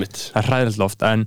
[0.00, 0.20] mitt.
[0.34, 1.24] það er hræðilegt loft en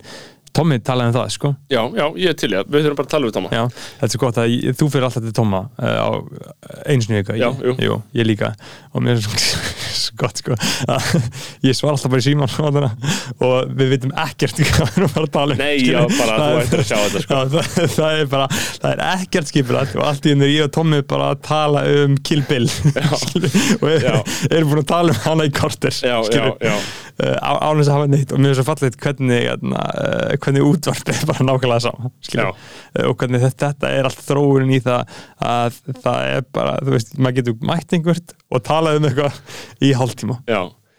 [0.54, 3.14] Tommi talaði um það sko Já, já, ég er til ég, við þurfum bara að
[3.16, 3.54] tala við Tóma.
[3.54, 3.64] Já,
[4.02, 6.10] þetta er gott að ég, þú fyrir alltaf til Tomma uh, á
[6.86, 7.98] einu sinni vika Já, ég, jú.
[8.20, 8.54] ég líka
[8.94, 9.40] og mér er svo,
[10.14, 10.56] svo gott sko
[10.94, 11.08] að
[11.68, 12.50] ég svar alltaf bara í síman
[13.44, 16.84] og við vitum ekkert hvað við erum að tala um Nei, já, bara þú ættir
[16.84, 17.34] að sjá þetta, sko.
[17.34, 18.48] Já, það, það er bara,
[18.84, 21.86] það er ekkert skipulat og allt í henni er ég og Tommi bara að tala
[22.04, 22.70] um Kill Bill
[23.84, 26.58] og erum búin að tala um hana í korter Já, já, skilur.
[26.64, 26.78] já.
[27.14, 31.12] Uh, á, ánægis að hafa neitt og mér er svo fallið hvernig, uh, hvernig útvarp
[31.14, 32.48] er bara nákvæmlega sama skilur.
[32.50, 32.72] Já.
[32.98, 37.14] Uh, og hvernig þetta, er allt þróunin í það að það er bara, þú veist,
[37.20, 39.38] maður getur mætt einhvert og talað um eitthvað
[39.86, 40.40] í hálftíma.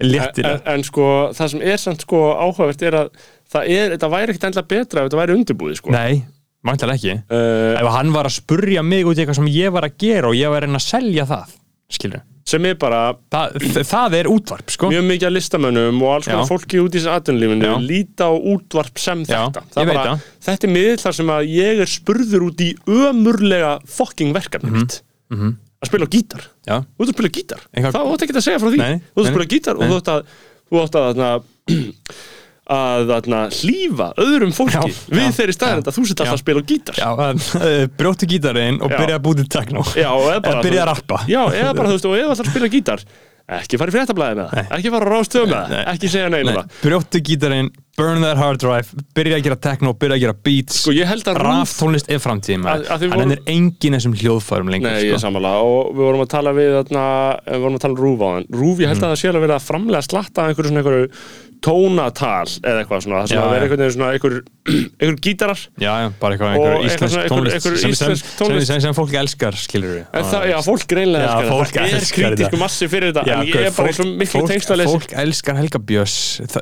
[0.04, 0.58] Léttilega.
[0.64, 3.10] En, en, sko, það sem er samt sko áhugavert er að
[3.54, 5.92] það er, þetta væri ekkert endla betra ef þetta væri undirbúið, sko.
[5.94, 6.24] Nei,
[6.66, 9.86] mæntilega ekki Uh, Ef hann var að spurja mig út í eitthvað sem ég var
[9.86, 11.52] að gera og ég var að reyna að selja það
[11.94, 12.98] skilur sem er bara
[13.32, 13.54] það,
[13.88, 17.12] það er útvarp, sko mjög mikið að listamönnum og alls konar fólki út í þessu
[17.14, 17.76] atvinnulífinu Já.
[17.80, 20.26] líta á útvarp sem Já, þetta veit bara, það.
[20.48, 24.98] þetta er miðl þar sem að ég er spurður út í ömurlega fucking verkefni mitt
[25.84, 26.46] að spila gítar.
[26.66, 28.78] Já, þú ert að spila gítar, Eitthvað- það átt ekki að segja frá því.
[28.82, 29.90] Nei, þú ert að spila gítar og nei.
[29.90, 30.38] þú átt að,
[30.70, 31.42] þú átt að, að,
[32.74, 36.36] að, að hlýfa öðrum fólki Já, við já, þeirri staðarind að þú sett alltaf Já.
[36.38, 36.96] að spila gítar.
[37.02, 37.10] Já
[37.60, 39.44] uh, brjóttu gítarinn og byrja að búti
[40.14, 41.20] og eða byrja að rappa.
[41.28, 43.04] Já, eða bara, þú veist, og eða alltaf spila gítar.
[43.44, 46.48] Ekki fara í fréttablaði með það, ekki fara á rástöðum það, ekki segja neina um
[46.48, 46.76] Nei, það.
[46.80, 47.66] brjóttu gítarinn,
[47.96, 51.24] burn that hard drive byrja að gera techno, byrja að gera beats Sko, ég held
[51.30, 54.70] að raf Rúf tónlist er framtíðin Að- að þið hann voru- er engin þessum hljóðfærum
[54.74, 55.26] lengur Nei, ég er sko.
[55.28, 57.04] sammála og við vorum að tala við þarna,
[57.46, 59.04] við vorum að tala um Rúf á hann Rúf, ég held Mhm.
[59.04, 61.10] að það sé alveg að framlega slatta einhverju svona einhverju
[61.64, 63.44] tónatal eða eitthvað svona, það Já, já.
[63.56, 64.34] einhvern veginn svona einhver,
[65.00, 68.66] einhver gítarar já, já, bara einhver eitthvað íslensk einhver- tónlist einhver sem, íslensk sem, tónlist.
[68.68, 71.80] sem, sem fólk elskar, skilur við En það, já, fólk greinlega Já, elskar fólk þetta,
[71.80, 74.50] það er elskar kritísku massi fyrir þetta Já, en ég er bara svo miklu fólk,
[74.52, 76.16] tengslaleysi fólk elskar Helga Björns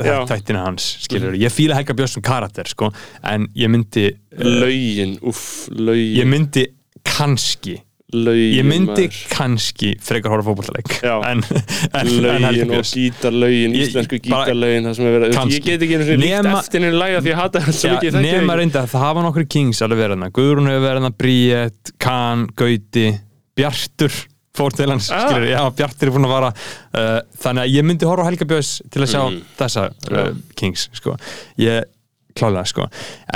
[0.06, 0.16] Já.
[0.30, 2.90] þættina hans, skilur ég fíla Helga Björns sem karakter, sko
[3.22, 6.16] en ég myndi, Lögin, uff, lögin.
[6.22, 6.66] ég myndi
[7.04, 7.78] kannski
[8.12, 9.18] lögin, ég myndi maður.
[9.32, 10.30] kannski frekar
[12.00, 12.84] en lögin Helga og
[13.72, 14.18] Ég- íslensku
[15.22, 15.60] það er Kannski.
[15.60, 18.18] ég get ekki einu sinni líkt eftir henni læga því ég hata þetta svo mikið
[18.26, 22.46] nema reynda, það hafa nokkur kings alveg verið hana Guðrún hefur verið hana, Bríett, Kahn,
[22.56, 23.06] Gauti
[23.56, 24.12] Bjartur
[24.56, 25.26] fór til hans, Ah.
[25.30, 28.44] skilur, já, Bjartur er búin að vara uh, þannig að ég myndi horfa á Helga
[28.50, 29.42] Björns til að sjá Mm.
[29.58, 30.30] þessa uh,
[30.60, 31.16] kings, sko.
[31.58, 31.84] Ég
[32.36, 32.86] klálega, sko.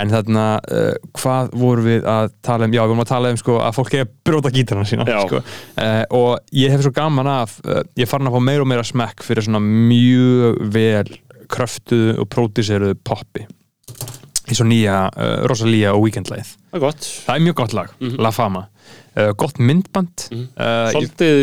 [0.01, 3.37] En þarna, uh, hvað vorum við að tala um, já, við vorum að tala um,
[3.41, 5.19] sko, að fólk að brjóta gítarna sína, Já.
[5.29, 5.41] sko.
[5.77, 8.85] Uh, og ég hef svo gaman af uh, ég farin að fá meira og meira
[8.89, 11.13] smekk fyrir svona mjög vel
[11.53, 13.45] kröftuðu og pródíseruðu poppi
[14.47, 17.07] eins og nýja uh, Rosalía og Weekend-læð það er gott.
[17.27, 17.93] Það er mjög gott lag,
[18.23, 18.65] La Fama
[19.17, 20.27] uh, gott myndband.
[20.31, 21.41] Uh, ég, svolítið,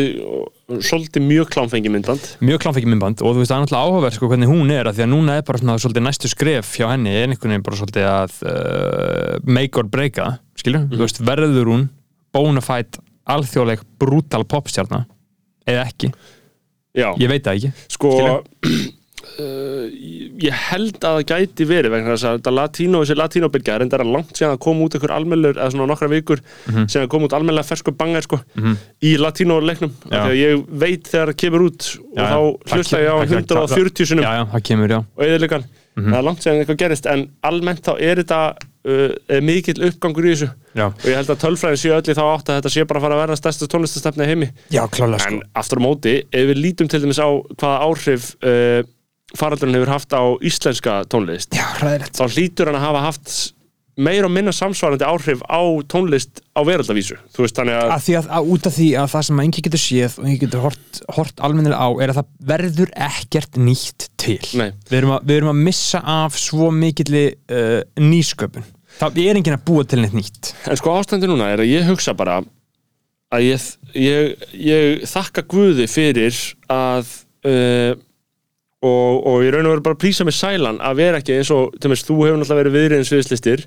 [0.88, 2.28] svolítið mjög klámfengi myndband.
[2.44, 4.98] Mjög klámfengi myndband og þú veist það er náttúrulega áhugaverð sko hvernig hún er að
[4.98, 7.80] því að núna er bara svona svolítið næstu skref hjá henni er einhvern veginn bara
[7.80, 11.88] svolítið að uh, make or breaka, skilju þú veist verður hún
[12.34, 15.04] bona fide alþjóðleg brutal popstjarna
[15.68, 16.10] eða ekki,
[16.92, 18.92] já, ég veit það ekki sko skilur.
[19.24, 19.84] uh,
[20.44, 24.00] ég held að það gæti verið vegna þess að þetta latínó, þessi latínóbyrgja er enda
[24.04, 26.86] langt síðan að koma út einhver almennur eða svona nokkra vikur Mhm.
[26.88, 28.40] síðan að koma út almennlega fersku bangar sko,
[29.02, 30.18] í latínóleiknum Já.
[30.24, 33.74] þegar ég veit þegar það kemur út og Já, þá hlusta ég á það- það-
[33.74, 34.98] 140 sinum já, já, það kemur, já.
[35.16, 35.64] og eðilegan
[35.94, 38.38] það er langt séðan eitthvað gerist en almennt þá er þetta
[38.84, 40.48] uh, er mikill uppgangur í þessu.
[40.74, 42.98] Já, og ég held að tölfræðin séu öll í þá átt að þetta sé bara
[43.00, 44.48] að fara að verða stærsta tónlistastefni í heimi.
[44.74, 45.30] Já klálega sko.
[45.30, 48.82] en aftur á móti, ef við lítum til dæmis á hvaða áhrif uh,
[49.38, 51.54] faraldurinn hefur haft á íslenska tónlist.
[51.56, 52.16] Já, hræðilegt.
[52.18, 53.36] Þá hlýtur hann að hafa haft
[53.94, 58.16] meira og minna samsvarandi áhrif á tónlist á veraldavísu þú veist þannig að að því
[58.18, 61.00] að, að út af því að það sem engi getur séð og engi getur hort,
[61.14, 64.40] hort almennilega á er að það verður ekkert nýtt til.
[64.58, 64.72] Nei.
[64.90, 67.24] við erum, við erum að missa af svo mikilli
[67.54, 68.66] uh, nýsköpun.
[68.98, 70.52] Það er enginn að búa til neitt nýtt.
[70.70, 72.40] En sko ástandi núna er að ég hugsa bara
[73.34, 73.68] að ég,
[73.98, 76.34] ég, ég þakka Guði fyrir
[76.70, 77.14] að
[77.46, 77.94] uh,
[78.84, 81.52] og, og ég raun og veru bara að prísa mig sælan að vera ekki eins
[81.54, 83.64] og, dæmis, þú hefur náttúrulega verið viðriðin sviðslistir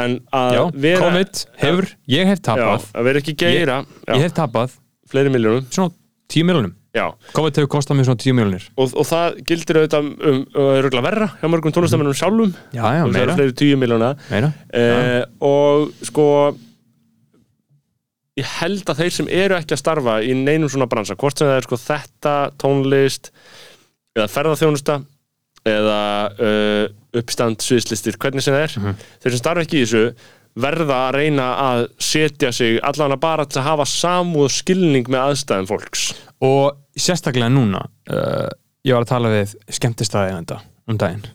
[0.00, 3.80] en að Já, vera COVID hefur, ég hef já, tapað að vera ekki geira.
[4.06, 4.76] Já, ég hef tapað.
[5.10, 5.90] Fleiri miljónum svona
[6.30, 10.08] 10 miljonum já, COVID hefur kostað mér svona 10 miljonir og, og það gildir auðvitað
[10.08, 12.54] um, um, um verra hjá mörgum tónlistamennum sjálfum.
[12.74, 14.52] Já, já, og meira, fleiri tíu miljóna meira.
[14.74, 16.26] uh, og sko
[18.40, 21.50] ég held að þeir sem eru ekki að starfa í neinum svona bransa, hvort sem
[21.50, 23.32] það er sko þetta, tónlist
[24.20, 24.98] eða ferðarþjónusta
[25.70, 25.96] eða
[26.40, 26.84] uh,
[27.20, 29.00] uppstand sviðslistir, hvernig sem það er Mhm.
[29.20, 30.04] þeir sem starfa ekki í þessu
[30.60, 35.20] verða að reyna að setja sig allan að bara til að hafa samúð skilning með
[35.28, 36.06] aðstæðum fólks
[36.42, 38.48] og sérstaklega núna uh,
[38.84, 41.26] ég var að tala við skemmtistæði um daginn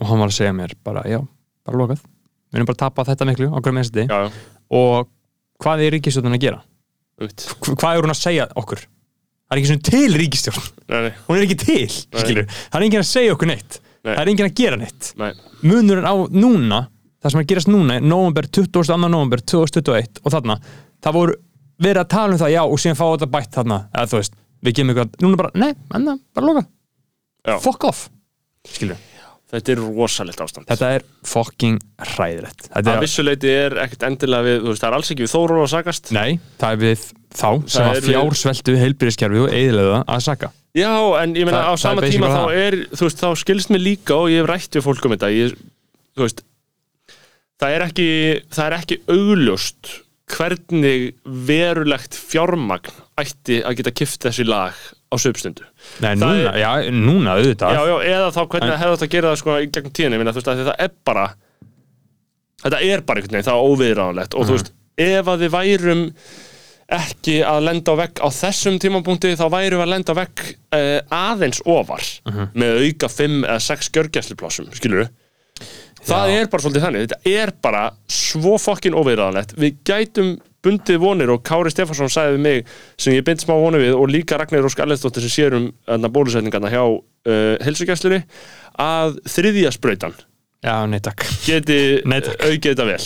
[0.00, 1.20] og hann var að segja mér bara, já,
[1.64, 2.02] bara lokað
[2.50, 4.20] við erum bara að tapa þetta miklu hverjum einstu já,
[4.70, 5.08] og
[5.62, 6.60] hvað er ríkistjórnin að gera?
[7.20, 8.80] Hvað er hún að segja okkur?
[9.50, 12.84] Það er ekki svona til ríkistjórn nei, nei, hún er ekki til, skilur það er
[12.86, 13.80] enginn að segja okkur neitt.
[14.00, 14.12] Nei.
[14.14, 15.08] það er enginn að gera neitt.
[15.18, 15.30] Nei,
[15.66, 16.80] munurinn á núna
[17.20, 18.96] það sem er að gerast núna, november 22.
[19.10, 20.56] november 2021 og þarna
[21.02, 21.36] það voru
[21.80, 24.40] verið að tala um það, já, og síðan fá þetta bætt þarna, eða þú veist,
[24.60, 26.64] við gefum eitthvað núna bara, nei, enna, bara loka
[27.40, 27.54] Já.
[27.64, 28.06] fuck off,
[28.68, 29.00] skilur
[29.50, 30.66] þetta er rosalegt ástand.
[30.70, 31.80] Þetta er fucking
[32.12, 32.68] hræðilegt.
[32.70, 35.62] Að er, vissuleiti er ekkert endilega við, þú veist, það er alls ekki við þóról
[35.64, 36.28] að sagast nei,
[36.60, 37.06] það er við
[37.36, 41.74] þá sem er að fjársveltu heilbyrðiskerfi og eðilega að saka Já, en ég meina á
[41.82, 44.78] sama er tíma þá er, þú veist, þá skilst mér líka og ég hef rætt
[44.78, 45.56] við fólk um þetta ég,
[46.14, 46.44] þú veist
[47.60, 48.06] það er ekki,
[48.54, 49.90] það er ekki augljóst
[50.30, 54.76] hvernig verulegt fjármagn ætti að geta kift þessi lag
[55.10, 55.66] á söpstundu
[56.04, 57.74] nei, núna, já, núna auðvitað.
[57.74, 60.20] Já, já, eða þá hvernig En- hefði þetta að gera það sko í gegn tíðinni,
[60.22, 61.24] meina, þú veist, að það er bara
[62.62, 64.70] þetta er bara einhvern veginn, það er óviðráðanlegt og þú veist,
[65.10, 66.04] ef að við værum
[66.96, 70.44] ekki að lenda á vegg á þessum tímapunkti, þá værum við að lenda á vegg
[70.50, 72.04] uh, aðeins ofar
[72.54, 75.08] með auka 5 eða 6 gjörgæsliplássum, skilur
[76.00, 76.36] það Já.
[76.40, 79.52] er bara svolítið þannig, þetta er bara svo fokkin óviðráðanlegt.
[79.60, 80.30] Við gætum
[80.64, 84.10] bundið vonir og Kári Stefansson sagði við mig sem ég bind smá vonir við og
[84.12, 85.70] líka Ragnar Rósk Allendsdóttir sem sér um
[86.12, 88.20] bólusetningarna hjá uh, helsugæslunni
[88.80, 90.16] að þriðja sprautan
[90.64, 91.24] já, nei takk.
[91.46, 93.00] geti aukið þetta vel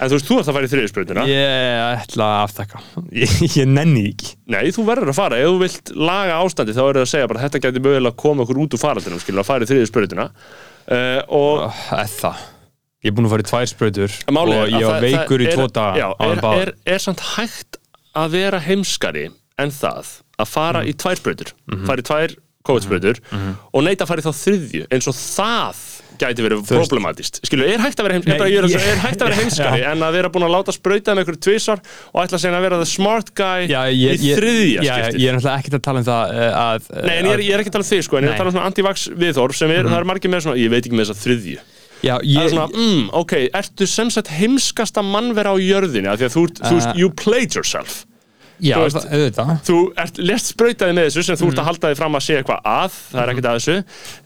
[0.00, 2.80] en þú veist, þú ert að fara í þriðja sprautuna ég ætla að aftaka
[3.22, 4.32] ég, ég nenni ekki.
[4.54, 7.28] Nei, þú verður að fara, ef þú vilt laga ástandi þá er það að segja
[7.30, 9.90] bara þetta geti mögulega að koma okkur út úr faraldinum, skilur að fara í þriðja
[9.92, 12.10] sprautuna uh, og Oh, eða.
[12.18, 12.42] Það
[13.04, 15.48] Ég er búin að fara í tvær sprautur Málið og er ég var veikur í
[15.50, 16.62] er- tvo daga já, er, báðar.
[16.62, 17.76] er, er samt hægt
[18.16, 19.26] að vera heimskari
[19.60, 20.08] en það
[20.40, 20.88] að fara Mhm.
[20.88, 21.52] í tvær sprautur
[21.84, 22.34] fara í tvær
[22.64, 23.20] COVID-sprautur
[23.76, 25.82] og neita að fara í þá þriðju eins og það
[26.24, 30.16] gæti verið problematist skilur, er hægt að vera, er, ég- er vera heimskari en að
[30.18, 32.88] vera búin að láta sprauta með einhverju tvisar og ætla að segja að vera the
[32.90, 35.20] smart guy Já, ég, í ég, þriðja já, skiptið?
[35.22, 37.54] ég er náttúrulega ekkert að tala um það uh, að, Nei, en ég er, ég
[37.58, 39.06] er ekki að tala um þig sko, en ég er að tala um svona anti-vax
[39.24, 41.58] viðhorf sem er, það er margir með svona, ég veit ekki með þessa þriðju.
[42.04, 46.10] Já, Það er ég, svona, mm, ok, ertu sem sagt heimskasta mannvera á jörðinni?
[46.12, 48.02] Af því að þú, ert- þú Uh, you played yourself
[48.64, 49.52] já, þú veist- það- auðvitað.
[49.68, 51.60] þú ert lest sprautaði með þessu sem þú ert Mhm.
[51.60, 53.76] að halda þig fram að segja eitthvað að það er ekkert að þessu.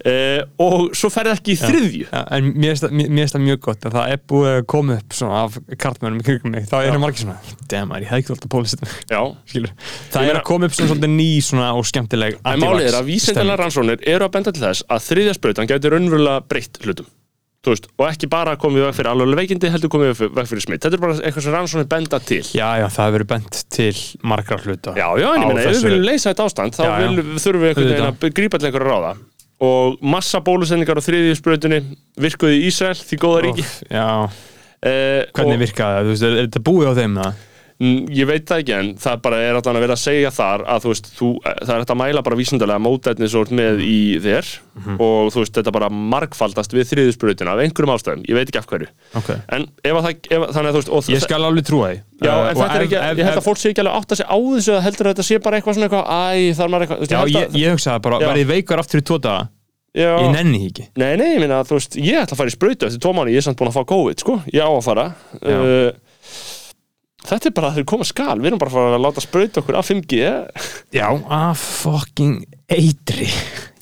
[0.08, 2.04] Uh, og svo ferði ekki í þriðju.
[2.12, 5.08] Já, en mér finnst það- það mjög gott að það er búið að koma upp
[5.12, 7.36] svona af kartmennum í kringum mig, þá eru margir svona
[7.68, 8.80] damn, maður, ég hefði ekki að pólist
[9.10, 12.60] já, skilur, Ég það er að koma upp svona svolítið ný svona og skemmtileg en
[12.60, 13.58] málið er að vísindalega stemning.
[13.58, 15.88] rannsóknir eru að benda til þess að þriðja sprautan gæti
[17.66, 20.94] veist, og ekki bara komið veg fyrir alveg veikindi heldur komið veg fyrir smitt þetta
[20.94, 22.42] er bara eitthvað sem rannsóknir benda til.
[22.54, 23.90] Já, já, það hefur verið bent til
[24.22, 26.92] margra hluta Já, já, en ég meina, ef við viljum leysa þetta ástand þá Já,
[26.92, 27.08] já.
[27.08, 29.10] vil, þurfum við einhvern veginn að grípa til einhverja ráða.
[29.58, 31.80] Og massa bólusendingar á þriðju sprautunni
[32.22, 33.64] virkuði í Ísrael, því góða ríki.
[33.90, 34.06] Já,
[34.86, 37.42] eh, hvernig virkaði það, er þetta búið á þeim það?
[37.78, 40.64] Mm, Ég veit það ekki en það bara er allan að vera að segja þar
[40.66, 43.98] að þú veist, þú, það er hægt að mæla bara vísindalega mótætni svo með í
[44.24, 44.48] þér
[44.78, 44.96] Mhm.
[44.98, 48.58] og þú veist, þetta bara margfaldast við þriðju sprautina af einhverjum ástæðum, ég veit ekki
[48.58, 48.88] af hverju.
[49.14, 49.30] Ok.
[49.54, 52.00] En ef að það, ef, þannig að þú veist Ég skal alveg trúa því.
[52.18, 53.70] Já, Uh, en og þetta er ef- ekki, ef- ég held ef- að fólk sé
[53.70, 55.86] ekki alveg átt að segja á þessu að heldur að þetta sé bara eitthvað svona
[55.86, 59.48] eitthvað, æ, þarf maður eitthvað Já, ég, ég hugsaði bara, verði veikar aftur í daga?
[59.94, 60.18] Já.
[60.18, 60.84] Ég nenni ekki.
[60.98, 63.30] Nei, nei, ég meina, þú veist, ég ætla að fara í sprautu eftir tvo mánu,
[63.32, 65.06] ég er samt búin að fá COVID, sko, ég á að fara.
[65.42, 65.90] Uh,
[67.26, 69.60] Þetta er bara að þeir koma skal, við erum bara að fara að láta sprauta
[69.62, 70.18] okkur af 5G
[70.94, 72.36] Já, að fucking
[72.70, 73.26] eitri.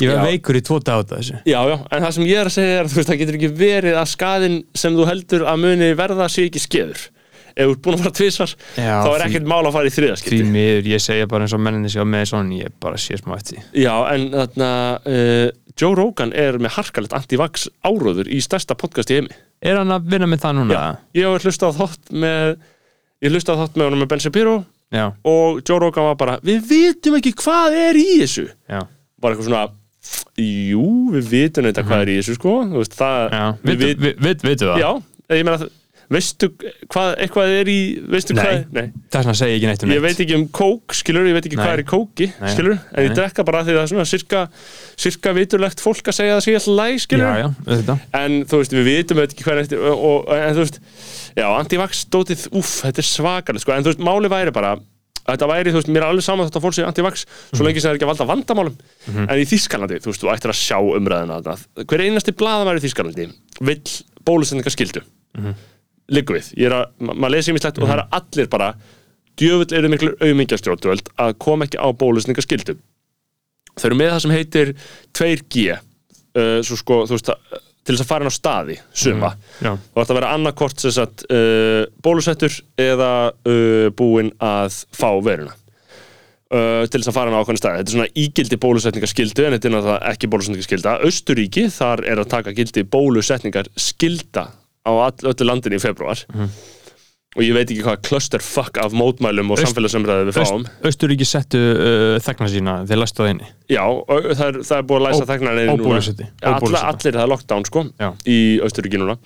[0.01, 0.24] Ég var Já.
[0.30, 1.37] veikur í tvo dag af þessu.
[1.45, 3.39] Já, já, en það sem ég er að segja er að þú veist, það getur
[3.41, 7.05] ekki verið að skaðin sem þú heldur að muni verða sé ekki skeður.
[7.57, 9.89] Ef þú ert búin að fara tvisvar, Já, þá er því- ekkert mál að fara
[9.89, 12.74] í Því þriðaskipti miður, ég segja bara eins og menninni sé á með svona Ég
[12.84, 13.64] bara sé smá eftir því.
[13.84, 14.70] Já, en þarna,
[15.07, 19.32] uh, Joe Rogan er með harkalegt anti-vax áróður í stærsta podcast í heimi.
[19.64, 20.82] Er hann að vinna með það núna?
[21.16, 21.24] Ég
[23.24, 24.56] ég hlustaði á þátt með honum með Ben Shapiro
[24.94, 28.84] Já, og Joe Rogan var bara við vitum ekki hvað er í þessu já,
[29.18, 29.64] bara eitthvað svona
[30.38, 30.84] jú,
[31.16, 33.98] við vitum þetta hvað er í þessu sko Þú veist, það, já við Vitu, vit-
[34.04, 34.78] vi, vi, Vitu það?
[34.84, 34.90] já,
[35.40, 35.68] ég meina
[36.06, 36.46] veistu
[36.86, 37.78] hvað eitthvað er í
[38.14, 38.42] veistu Nei.
[38.44, 40.44] hvað, nei, Það er svona að segja ekki neitt um ég neitt veit ekki um
[40.54, 41.64] kók skilur, ég veit ekki Nei.
[41.64, 42.52] hvað er í kóki Nei.
[42.52, 43.16] skilur, en ég Nei.
[43.18, 44.42] drekka bara því það er svona sirka,
[45.02, 48.38] sirka viturlegt fólk að segja að það sé alltaf læg skilur, Já, já, auðvitað en
[48.46, 50.78] þú veist, við vitum auðvitað ekki hvað er eftir og, og, en þú veist,
[51.37, 54.76] já, anti-vax stótið, úff, þetta er svakalegt sko, en þú veist, máli væri bara
[55.26, 57.89] þetta væri, þú veist, mér er alveg saman þetta fólk sé anti-vax svo lengi sem
[57.89, 58.76] það er ekki að valda vandamálum.
[59.26, 61.87] En í Þískalandi, þú veist, þú ættir að sjá umræðina þarna.
[61.91, 63.26] hver einasti blaðamæri í Þískalandi
[63.66, 65.03] vill bólusendinga skildu
[66.14, 68.68] liggur við, ég er að, ma maður lesi ímislegt og það er allir bara
[69.37, 72.76] djöfull eru miklu auðmingjastrjóttvöld að koma ekki á bólusendinga skildu
[73.76, 74.70] þau eru með það sem heitir
[75.18, 77.32] 2G uh, svo sko, þú veist,
[77.87, 79.30] til þess að fara inn á staði suma,
[79.62, 85.09] Já, þú ætti að vera annarkort sem sagt uh, bólusettur eða uh, búinn að fá
[85.22, 87.80] veruna uh, til þess að fara inn á ákveðin staði.
[87.80, 92.57] Þetta er svona ígildi bólusetningarskildu en þetta er ekki bólusetningarskilda Östuríki, þar er að taka
[92.57, 94.49] gildi bólusetningarskilda
[94.87, 96.26] á öllu landinu í februar
[97.37, 100.62] og ég veit ekki hvað clusterfuck af mótmælum og samfélagsumræðu við fáum.
[100.64, 103.49] Öst, Östuríki settu uh, þegna sína þeir læstu það inni.
[103.72, 105.99] Já, það er, það er búið að læsa þegnar niður núna.
[106.53, 106.85] alla.
[106.93, 108.09] Allir það er lockdown sko Já.
[108.24, 109.18] í Austuríki núna.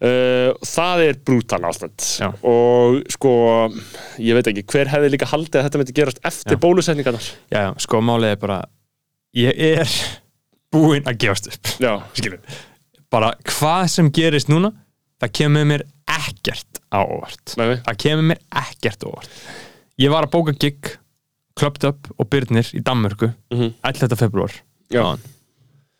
[0.00, 2.00] Uh, Það er brútal ástand.
[2.16, 2.30] Já.
[2.48, 3.32] og sko
[4.16, 7.26] ég veit ekki, hver hefði líka haldið að þetta myndi gerast eftir bólusetningarnar?
[7.52, 8.60] Já, sko málið er bara
[9.36, 9.92] Ég er
[10.72, 11.68] búinn að gefast upp.
[13.12, 14.72] Bara hvað sem gerist núna
[15.20, 15.84] það kemur mér
[16.28, 17.54] ekkert á óvart.
[17.60, 17.76] Nei.
[17.86, 19.30] Það kemur mér ekkert á óvart.
[20.00, 20.92] Ég var að bóka gig
[21.58, 23.74] Clubbed Up og Byrnir í Danmörku Mhm.
[23.84, 24.16] 11.
[24.16, 24.52] februar
[24.90, 25.02] Já.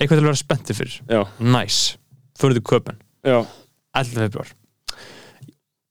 [0.01, 1.01] Eitthvað til að vera spenntið fyrir.
[1.09, 1.97] Já, Nice,
[2.65, 3.45] köpen já,
[3.95, 4.15] 11.
[4.29, 4.49] februar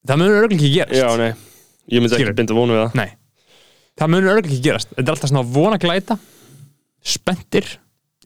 [0.07, 0.95] Það munur örgulega ekki gerast.
[0.97, 1.33] Já, nei.
[1.91, 2.95] Ég myndi ekki binda vonu við það.
[2.95, 3.11] Nei,
[3.99, 4.89] það munur örgulega ekki gerast.
[4.95, 6.17] Þetta er alltaf svona vona glæta
[7.03, 7.67] Spenntir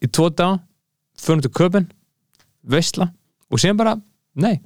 [0.01, 0.62] í tvo daga
[1.20, 1.89] Fyrir þú köpen
[2.66, 3.10] Veistla
[3.51, 3.97] og síðan bara,
[4.36, 4.62] nei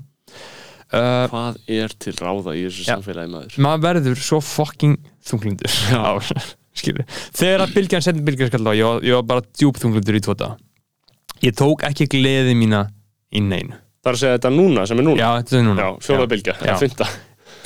[0.94, 3.58] uh, Hvað er til ráða í þessu samfélagi maður?
[3.66, 5.74] maður verður svo fucking þunglindur.
[6.78, 10.24] Þegar að bylgjan sendi bylgjan skall á ég var, ég var bara djúb þunglindur í
[10.28, 10.52] daga.
[11.42, 12.86] Ég tók ekki gleði mína
[13.34, 13.78] í neinu.
[14.02, 15.20] Það er að segja þetta núna sem er núna?
[15.20, 15.82] Já, þetta er núna.
[15.88, 16.68] Já, fjóða bylgja, Já.
[16.70, 17.08] eða fynda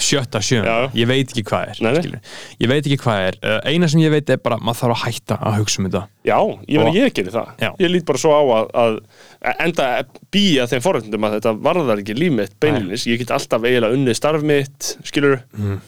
[0.04, 0.90] sjötta, Já.
[0.98, 2.20] ég veit ekki hvað er Nei, nei.
[2.60, 3.38] ég veit ekki hvað er.
[3.44, 6.02] Uh, eina sem ég veit er bara, maður þarf að hætta að hugsa um þetta.
[6.28, 6.38] Já,
[6.68, 7.48] ég Og- ég gerir það.
[7.62, 7.72] Já.
[7.80, 9.00] Ég lít bara svo á að, að
[9.68, 9.88] enda
[10.32, 14.16] býja þeim forrættundum að þetta varðar ekki líf mitt beinlinis Ég get alltaf eiginlega unnið
[14.20, 15.80] starf mitt skilur Mm.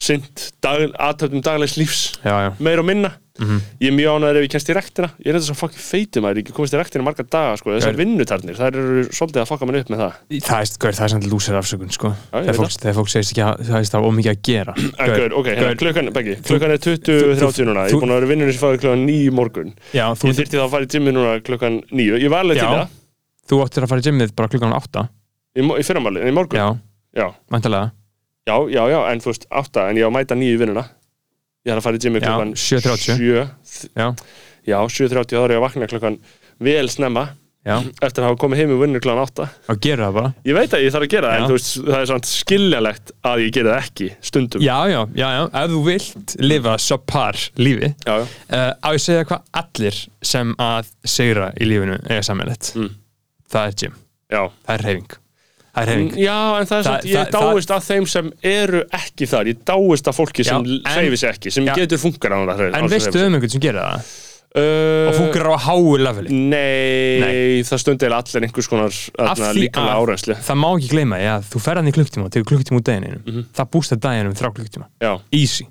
[0.00, 2.04] sint dag, aðtöfnum daglegs lífs.
[2.24, 3.10] Já, já, meir og minna
[3.40, 3.60] Mhm.
[3.80, 6.26] Ég er mjög ánæður ef ég kemst í rektina Ég er þetta svo fucking feitum
[6.28, 7.70] að ég ekki komist í rektina marga daga sko.
[7.72, 10.18] Þessar vinnutarnir, það eru svolítið að fucka mann upp með það.
[10.44, 12.10] Það er, gaur, það er samt lúsir afsökun sko.
[12.34, 14.74] Þegar, fólk, fólk segist ekki að það er það ómikið að gera.
[15.00, 15.80] En gaur, ok, hérna, gaur.
[15.80, 17.86] klukkan, Beggi, klukkan er 20.30 núna.
[17.88, 19.72] Ég er búin að vera vinnunni sem fáið klukkan 9 í morgun.
[19.96, 22.60] Já, þú, Ég þyrfti þá að fara í gymmi núna klukkan 9 Ég var alveg
[22.60, 22.94] til það.
[23.50, 25.08] Þú áttir að fara í gymmið bara klukkan átta?
[25.56, 26.60] Í, mo- í fyrramáli, en í morgun.
[26.60, 26.68] Já,
[27.16, 27.26] Já,
[28.46, 30.84] já, já, já, en þú veist, 8 En ég á að mæta 9 í vinnuna
[31.66, 33.18] Ég er að fara í gymmi Já, klukkan 7:30.
[33.64, 34.08] 7 já,
[34.70, 36.16] Já, 7.30 þá er ég að vakna klukkan
[36.60, 37.26] vel snemma.
[37.60, 40.28] Já, Eftir að hafa komið heim í vinnu klukkan 8 og gera það bara.
[40.48, 41.42] Ég veit að ég þarf að gera það.
[41.44, 44.62] En veist, það er samt skiljalegt að ég gera það ekki Stundum.
[44.64, 48.24] Já, já, já, já, ef þú vilt lifa subpar lífi já, já.
[48.24, 50.00] uh, á ég segja hvað allir
[50.32, 52.90] sem að segra í lífinu eiga sammeilett Mm.
[53.52, 53.98] það er gym,
[54.32, 54.42] já.
[54.64, 55.18] það er reyfing
[55.74, 58.80] það er reyfing Já, en það er Það- samt, ég dáist að þeim sem eru
[58.92, 61.74] ekki þar Ég dáist að fólki sem Já, en- hreyfi sig ekki Sem Já.
[61.74, 64.10] getur funkar á það en veistu um einhvern sem gera það
[64.50, 69.94] og funkar á háu leveli Nei, það stundi eiginlega allir einhvers konar Af því líkamlega
[69.94, 72.80] að- árensli það má ekki gleyma því að þú ferðan í klukktíma og tegur klukktíma
[72.80, 73.44] út degininu Mhm.
[73.54, 75.66] það bústar daginum þrjá klukktíma Já, easy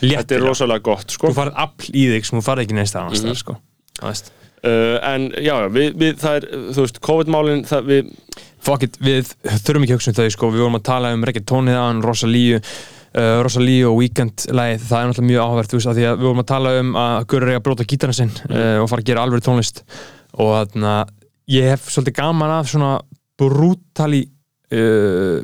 [0.00, 0.48] þetta er Léttilega.
[0.48, 1.28] rosalega gott sko.
[1.28, 3.56] þú farið afl í þig sem þú farið ekki neist annars mm sko.
[4.00, 4.30] Þú veist.
[4.64, 8.10] uh, En já, við, við, það er, þú veist, COVID-málin það, við,
[8.60, 9.30] fuck it, við
[9.64, 10.50] þurfum ekki að hugsa um þau sko.
[10.54, 15.00] við vorum að tala um Reykja Tónið án, Rosalíu uh, Rosalía og Weekend lagið, það
[15.00, 17.16] er náttúrulega mjög áhvert þú veist, af því að við vorum að tala um að
[17.32, 19.82] Gurur er að bróta gítarna sinn uh, og fara að gera alveg tónlist
[20.40, 21.14] og þannig að
[21.50, 22.92] ég hef svolítið gaman af svona
[23.40, 24.22] brútali
[24.76, 25.40] uh,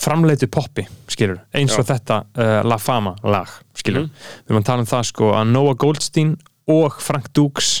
[0.00, 1.94] framleitu poppi, skilur eins og Já.
[1.96, 4.10] þetta uh, La Fama lag, skilur Mhm.
[4.46, 6.36] við erum að tala um það sko að Noah Goldstein
[6.70, 7.72] og Frank Dukes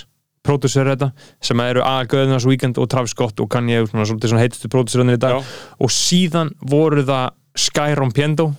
[0.50, 1.12] pródusser þetta,
[1.46, 5.20] sem eru að Göðunars Weekend og Travis Scott og Kanye svona, svolítið svona heitustu pródusserannir
[5.20, 5.54] í dag Já.
[5.78, 7.30] og síðan voru það
[7.68, 8.50] Sky Rompiendo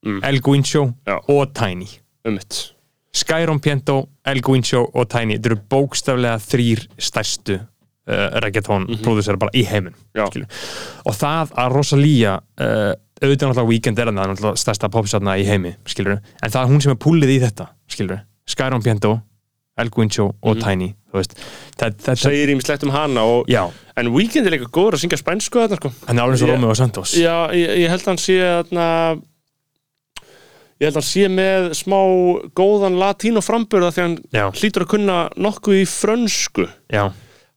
[0.00, 0.20] Mm.
[0.24, 1.18] El Guincho Já.
[1.28, 1.84] og Tiny
[2.24, 2.72] um mitt
[3.12, 9.52] Sky Rompiendo, El Guincho og Tiny þetta eru bókstaflega þrýr stærstu uh, reggaeton mm bara
[9.52, 15.36] í heiminn og það að Rosalía uh, auðvitað náttúrulega Weekend er hann náttúrulega stærsta popsatna
[15.36, 16.16] í heimi skilur.
[16.42, 18.22] en það er hún sem er púlið í þetta skilur.
[18.48, 19.20] Sky Rompiendo,
[19.80, 21.32] El Guincho og Tiny þú veist.
[21.80, 23.64] Það, það, það, segir ímislegt um hana og, já,
[23.98, 25.90] en Weekend er líka góður að syngja spænsku þarna sko.
[26.06, 27.14] Hann er alveg svo Ég- Romeo Santos.
[27.18, 28.86] Já, ég, ég held að hann sé þarna
[30.80, 31.98] ég held að hann sé með smá
[32.56, 34.46] góðan latín og framburða því hann Já.
[34.56, 36.68] hlýtur að kunna nokkuð í frönsku.
[36.94, 37.10] Já,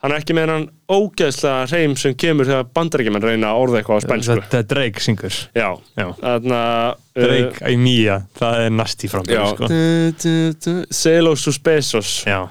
[0.04, 4.00] hann er ekki með hann ógeðslega hreim sem kemur þegar bandarækjumenn reyna að orða eitthvað
[4.00, 4.38] á spænsku.
[4.44, 5.40] Þetta er Drake syngur.
[5.56, 6.08] Já, já.
[6.20, 9.72] þarna uh, Drake í Mía, það er næst í sko.
[10.20, 12.42] du, Celos Suspesos já,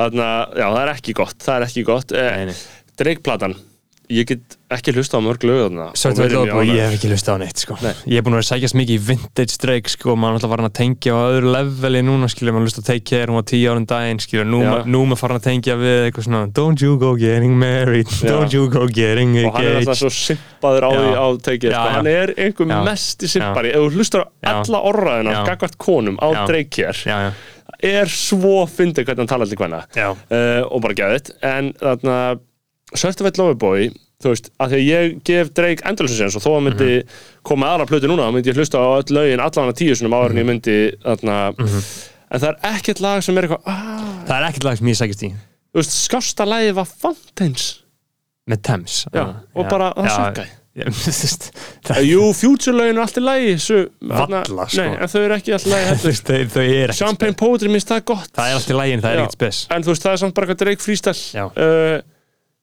[0.00, 2.14] Þarna, já, það er ekki gott, það er ekki gott.
[2.16, 2.60] Eh, nei.
[3.00, 3.54] Dreikplatan
[4.10, 5.86] ég get ekki hlusta á mörg lög þarna.
[5.98, 7.76] Svart og veit verið og mjög ég hef ekki hlustað á neitt sko.
[7.82, 7.92] Nei.
[8.10, 10.68] Ég er búin að vera að sækjast mikið í vintage Drake sko, maður alltaf farin
[10.68, 13.70] að tengja á öðru leveli núna, skilja, maður hlusta að take care hún var tíu
[13.70, 16.98] árum daginn, skilja, nú, ma- nú maður farin að tengja við eitthvað svona Don't you
[17.00, 18.30] go getting married, Já.
[18.34, 20.02] don't you go getting og hann er alltaf engaged.
[20.02, 21.86] svo simpaður á því á Já, sko.
[21.94, 26.28] hann er einhver mest í simpari, ef þú hlustar á alla orraðina gagvart konum á
[26.30, 27.32] Já, já,
[27.82, 32.16] er svo fyndið hvernig hann talar til hvenna já, uh, og bara geðið en þarna
[32.96, 36.64] Certified Lover Boy þú veist, að því að ég gef Drake endurlösins og þó að
[36.66, 37.06] myndi Mhm.
[37.42, 39.94] koma með aðra plötu núna, þá myndi ég hlusta á öll lögin allan að tíu
[39.96, 41.84] sinum áður en ég myndi þarna, Mhm.
[42.30, 44.96] en það er ekkert lag sem er eitthvað, ah, það er ekkert lag sem ég
[45.00, 45.30] sækjast í.
[45.72, 47.82] Þú veist, skásta lagið var Fountains.
[48.48, 49.06] Með Thames.
[49.14, 50.48] Já, og bara, það sökkaði.
[50.76, 51.50] Já, veist,
[51.84, 54.76] það- Jú, Future lögin er allt í lagi Valla, sko.
[54.76, 55.86] Nei, en þau eru ekki allt í lagi
[56.50, 57.34] þau er ekkert Champagne.
[57.34, 58.30] Poetry minnst það er gott.
[58.34, 59.66] Það er allt í lægin, það er ekkert spes.
[59.70, 62.02] En þú veist, það er samt bara eitthvað Drake freestyle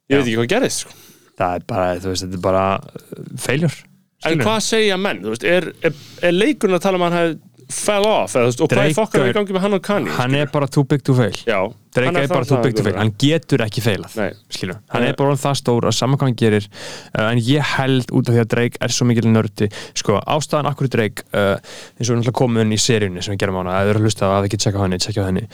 [0.08, 0.96] Ég veit ekki hvað gerðist sko.
[1.38, 3.84] það er bara, þú veist, þetta er bara uh, failure.
[4.26, 5.20] En hvað segja menn?
[5.26, 8.32] Þú veist, er, er, er leikurinn að tala um að hann hefði fell off?
[8.32, 10.12] Eða, veist, og hvað er fokkar er- í gangi með hann og Kanye?
[10.16, 11.36] hann er bara too big to fail.
[11.44, 11.58] Já,
[11.92, 14.30] Drake hann er bara það too big to fail, hann getur ekki failað Nei.
[14.56, 15.10] skilur, hann Nei.
[15.12, 18.38] er bara það stór að saman hvað hann gerir uh, en ég held út af
[18.38, 19.68] því að Drake er svo mikil nördi.
[20.00, 21.60] Sko, ástæðan akkur Drake uh,
[22.00, 23.92] eins og við náttúrulega komum inn í seríunni sem við gerum á hana, að þau
[23.98, 24.88] eru að hlusta að ekki tjekka
[25.20, 25.48] á henni.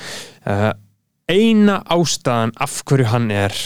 [0.45, 0.69] Uh,
[1.33, 3.57] eina ástæðan af hverju hann er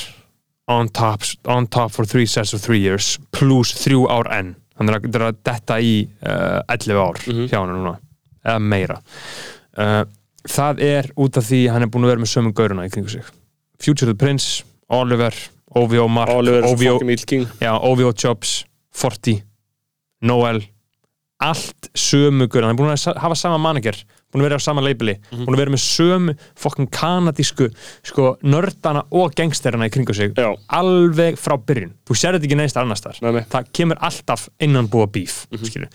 [0.67, 4.55] on top, on top for three sets of three years plus þrjú ár enn.
[4.77, 7.95] Hann er að, þetta er að detta í uh, 11 ár hjá hann núna
[8.43, 8.99] eða meira.
[9.77, 10.03] Uh,
[10.47, 13.11] það er út af því hann er búin að vera með sömum gauruna í kringu
[13.11, 13.25] sig.
[13.81, 14.63] Future the Prince,
[14.93, 15.35] Oliver
[15.77, 16.99] OVO Mark, Oliver er OVO,
[17.59, 18.63] já, OVO Jobs
[18.95, 19.35] Forti,
[20.25, 20.61] Noel
[21.43, 22.71] allt sömu gauruna.
[22.71, 23.97] Hann er búin að hafa sama manager
[24.33, 25.45] búin að vera á sama labeli, Mhm.
[25.45, 27.69] búin að vera með sömu fokkin kanadísku
[28.03, 30.33] sko, nördana og gangsterina í kringu sig.
[30.35, 30.55] Já.
[30.69, 31.93] alveg frá byrjun.
[32.05, 33.49] Þú sér þetta ekki neist annars þar Nei, Mhm.
[33.49, 35.87] það kemur alltaf innan búa bíf mm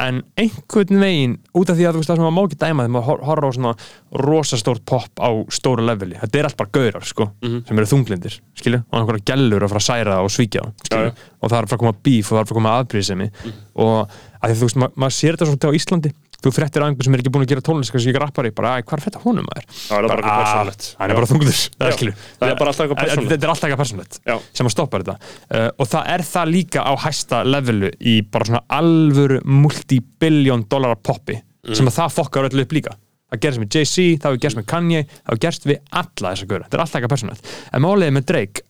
[0.00, 2.84] en einhvern veginn út af því að þú veist það sem maður má ekki dæma
[2.86, 3.74] þegar maður hor- horfir á svona
[4.14, 7.66] rosastórt pop á stóru leveli, þetta er allt bara gaurar sko, Mhm.
[7.68, 11.12] sem eru þunglindir skilju, og einhverja gellur að fara að særa og svíkja já.
[11.42, 12.84] og það er að fara að koma bíf og það er að fara að koma
[12.84, 13.30] aðbríðsemi
[13.76, 14.08] og
[14.42, 17.04] að því þú veist, ma maður sér þetta svolítið á Íslandi þú fréttir á einhver
[17.04, 19.20] sem er ekki búin að gera tónlist kannski ekki rappari, bara, æ, hvað er þetta
[19.24, 19.64] honum maður?
[19.68, 22.56] Já, það er bara "Ah, persónulegt." hann er bara þunglindur, það er skilju Það er
[22.60, 23.30] bara alltaf eitthvað persónulegt.
[23.34, 24.20] þetta er alltaf eitthvað persónlegt
[24.56, 25.16] sem að stoppa þetta.
[25.50, 30.96] Uh, og það er það líka á hæsta levelu í bara svona alvöru multibillion dollara
[30.96, 31.74] poppi Mm.
[31.76, 32.94] sem að það fokkar öllu upp líka.
[33.30, 36.46] Það gerist með Jay-Z, það hefur gerst með Kanye það hefur gerst við alla þessa
[36.48, 37.44] göra þetta er alltaf eitthvað persónlegt
[37.76, 38.60] en máliðið með Drake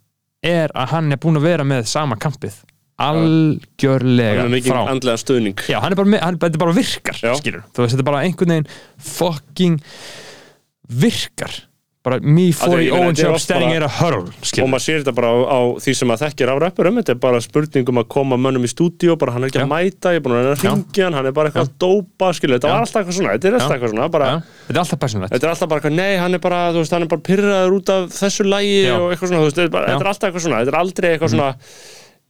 [0.42, 2.52] er að hann er búin að vera með sama kampið
[3.06, 5.64] algjörlega Hann er mikið andlega stuðning.
[5.70, 8.54] Já, hann er bara, hann, þetta bara virkar, skilur Þú veist, þetta er bara einhvern
[8.56, 8.70] veginn
[9.16, 9.80] fucking
[10.90, 11.66] virkar.
[12.00, 14.84] Bara me for meina, own er oft standing bara- here a hurl og skilur maður
[14.86, 17.12] sér þetta bara á, á því sem maður þekkir af rappurum þetta.
[17.12, 19.66] Er bara spurning um að koma mönnum í stúdíu bara hann er ekki Já.
[19.66, 22.30] að mæta, ég er búin að að ringja hann hann er bara eitthvað að dópa,
[22.32, 25.00] skilur, þetta var alltaf eitthvað svona þetta er alltaf eitthvað svona, bara Þetta er alltaf
[25.04, 27.26] persónlegt Þetta er alltaf bara eitthvað, nei, hann er bara, þú veist, hann er bara
[27.28, 29.92] pyrraður út af þessu lægi og eitthvað svona, þú veist, þetta er.
[29.92, 30.00] Mhm.
[30.00, 31.50] er alltaf eitthvað svona, þetta er aldrei eitthvað svona,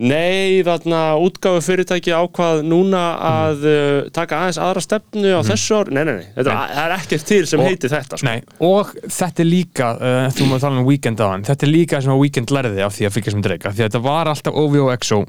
[0.00, 5.90] nei, þarna, útgáfu fyrirtæki ákvað núna að uh, taka aðeins aðra stefnu á þessu ár,
[5.92, 6.54] nei, nei, nei, þetta.
[6.54, 6.70] Nei.
[6.72, 8.28] er, er ekkert til sem Og- heitir þetta, sko.
[8.30, 12.00] Nei, og þetta er líka uh, þú maður tala um Weekend hann, þetta er líka
[12.00, 14.32] sem að Weekend lærði af því að fylgjast með Drake af því að þetta var
[14.32, 15.20] alltaf OVO EXO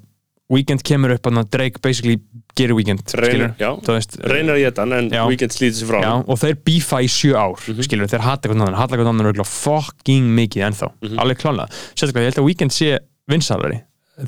[0.51, 2.17] Weekend kemur upp að Drake basically
[2.59, 3.69] gerir Weekend Reynir, skilur, já.
[3.87, 5.21] veist, reynar að geta hann en Já.
[5.31, 7.85] Weekend slítið sér frá Já, og þeir bífa í sjö ár Mhm.
[7.87, 11.19] skilur, þeir hata hvernig annan, hata hvernig annan örugglega fucking mikið ennþá, Mhm.
[11.23, 12.99] alveg klálega sérstaklega, ég held að Weekend sé
[13.31, 13.79] vinsalari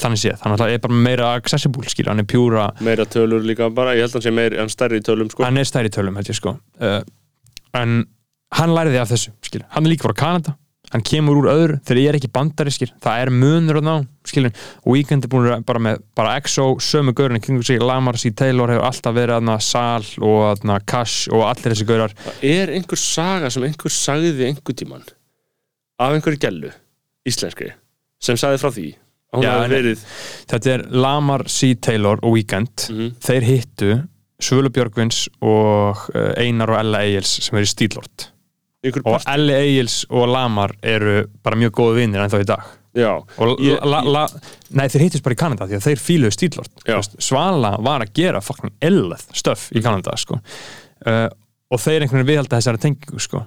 [0.01, 3.45] þannig sé, þannig að það er bara meira accessible skilur, hann er pjúra, meira tölur
[3.45, 5.45] líka bara, ég held að hann sé meira hann stærri í tölum sko.
[5.45, 6.99] Hann er stærri í tölum held ég sko, uh,
[7.79, 8.03] en
[8.59, 10.57] hann læriði af þessu, skilur, hann er líka frá Kanada.
[10.93, 13.93] Hann kemur úr öðru, þegar ég er ekki bandariskir það er munur og ná,
[14.29, 14.51] skilur.
[14.83, 18.29] Og Weekend er búin bara með, bara EXO sömu gaurin kringu sig, Lamar C.
[18.29, 22.13] Taylor hefur alltaf verið aðna Sal og aðna Cash og allir þessi gaurar.
[22.45, 25.07] Er einhver saga sem einhver sagði einhver tíman
[25.97, 26.69] af einhverju gellu,
[27.25, 27.71] íslenskri
[28.23, 28.87] sem sagði frá því
[30.47, 31.73] Þetta er Lamar C.
[31.75, 33.15] Taylor og Weekend Mhm.
[33.23, 33.91] þeir hittu
[34.43, 38.29] Svölu Björgvins og uh, Einar og Ella Egils sem eru Stílort
[39.05, 42.63] og Ella Egils og Lamar eru bara mjög góðu vinnir ennþá í dag
[42.93, 44.25] já, og Ég- la, la,
[44.75, 46.83] nei þeir hittust bara í Kanada því að þeir fíluðu Stílort.
[47.23, 50.37] Svala var að gera fucking illað stöf í Kanada sko.
[51.07, 51.29] uh,
[51.73, 53.43] og þeir einhvern veginn viðhalda þessari tengingu sko.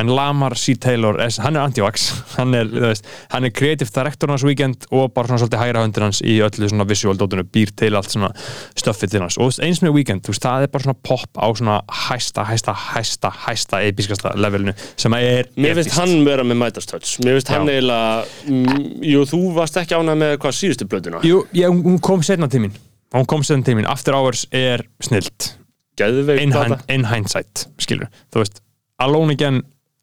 [0.00, 0.74] en Lamar C.
[0.80, 2.08] Taylor er, hann er anti-vax.
[2.38, 6.38] Hann er, er creative director hans weekend og bara svona svolítið hægra höndir hans í
[6.44, 8.30] öllu svona visual dótinu, býr til allt svona
[8.78, 9.38] stöffið til hans.
[9.42, 12.74] Og eins með weekend, þú veist, það er bara svona pop á svona hæsta, hæsta,
[12.94, 17.70] hæsta hæsta episkasta levelinu sem er mér finnst hann vera með mætastöts mér finnst hann
[17.70, 21.22] eiginlega mm, jú, þú varst ekki ánað með hvað síðustu blöðuna?
[21.26, 22.76] Jú, ég, hún kom setna til mín.
[23.14, 25.54] Hún kom setna til mín, After Hours er snilt
[25.98, 28.62] in, hindsight, skilur þú veist,
[29.02, 29.62] Alone Again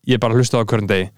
[0.10, 1.10] ég bara hlusta á hverjum degi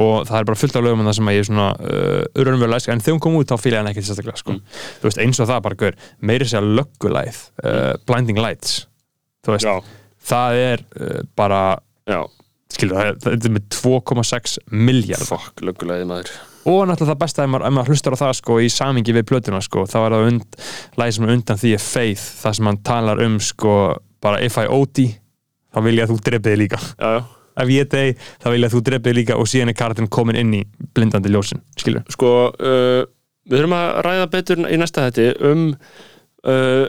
[0.00, 2.40] og það er bara fullt af lögum en það sem að ég er svona uh,
[2.40, 4.54] urunverulega, en þegar hún kom út þá fíla ég hann ekki sérstaklega, sko,
[5.02, 5.98] þú veist, eins og það bara gaur,
[6.30, 8.86] meiri segja löggulæð uh, Blinding Lights,
[9.44, 9.74] þú veist já,
[10.32, 11.60] það er uh, bara
[12.08, 12.22] já,
[12.72, 16.32] skilur, það er, með 2,6 miljard fokk, löggulegði maður.
[16.62, 19.28] Og náttúrulega það besta ef maður, ef maður hlustar á það sko í samingi við
[19.28, 20.58] plötuna sko þá er það und,
[21.00, 23.72] lagi sem er undan því er Faith það sem hann talar um sko
[24.22, 25.04] bara if I OD
[25.72, 26.80] þá vil ég að þú dreipið líka.
[26.96, 27.22] Já, já.
[27.62, 30.38] Ef ég deg þá vil ég að þú dreipið líka og síðan er karatinn komin
[30.40, 30.62] inn í
[30.96, 33.02] blindandi ljósin skilur sko, uh,
[33.44, 35.66] við þurfum að ræða betur í næsta hætti um
[36.48, 36.86] uh,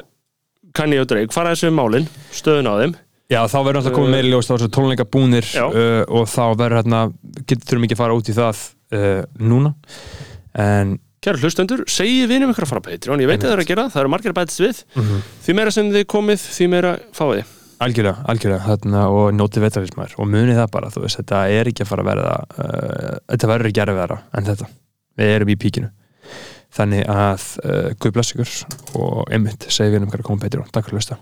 [0.74, 2.94] Kanye og Drake, fara þessu um málin stöðun á þeim.
[3.32, 6.26] Já, þá verður alltaf komið Uh, meiri ljós, þá er svo tónleika búnir uh, og
[6.30, 7.02] þá verður hérna,
[7.44, 8.64] getur þurfum ekki að fara út í það
[8.98, 9.74] uh, núna.
[10.64, 13.22] En Kæru hlustendur, segið vinum ykkur að fara á Patreon.
[13.24, 14.84] Ég veit að það er að gera, það eru margir að bætast við.
[15.00, 15.22] Mhm.
[15.46, 17.52] Því meira sem þið komið, því meira fáið þið.
[17.84, 18.64] Algjörlega, algjörlega.
[18.68, 22.04] Hérna, og nótið vetarismar og munið það bara, þú veist, þetta er ekki að fara
[22.04, 24.70] að verða uh, þetta verður ekki að verða en þetta,
[25.20, 25.92] við erum í píkinu.
[26.74, 28.54] Þannig að uh, Guð bless ykkur
[29.00, 31.20] og einmitt, segið vinum hver að koma Patreon, takk fyrir að hlusta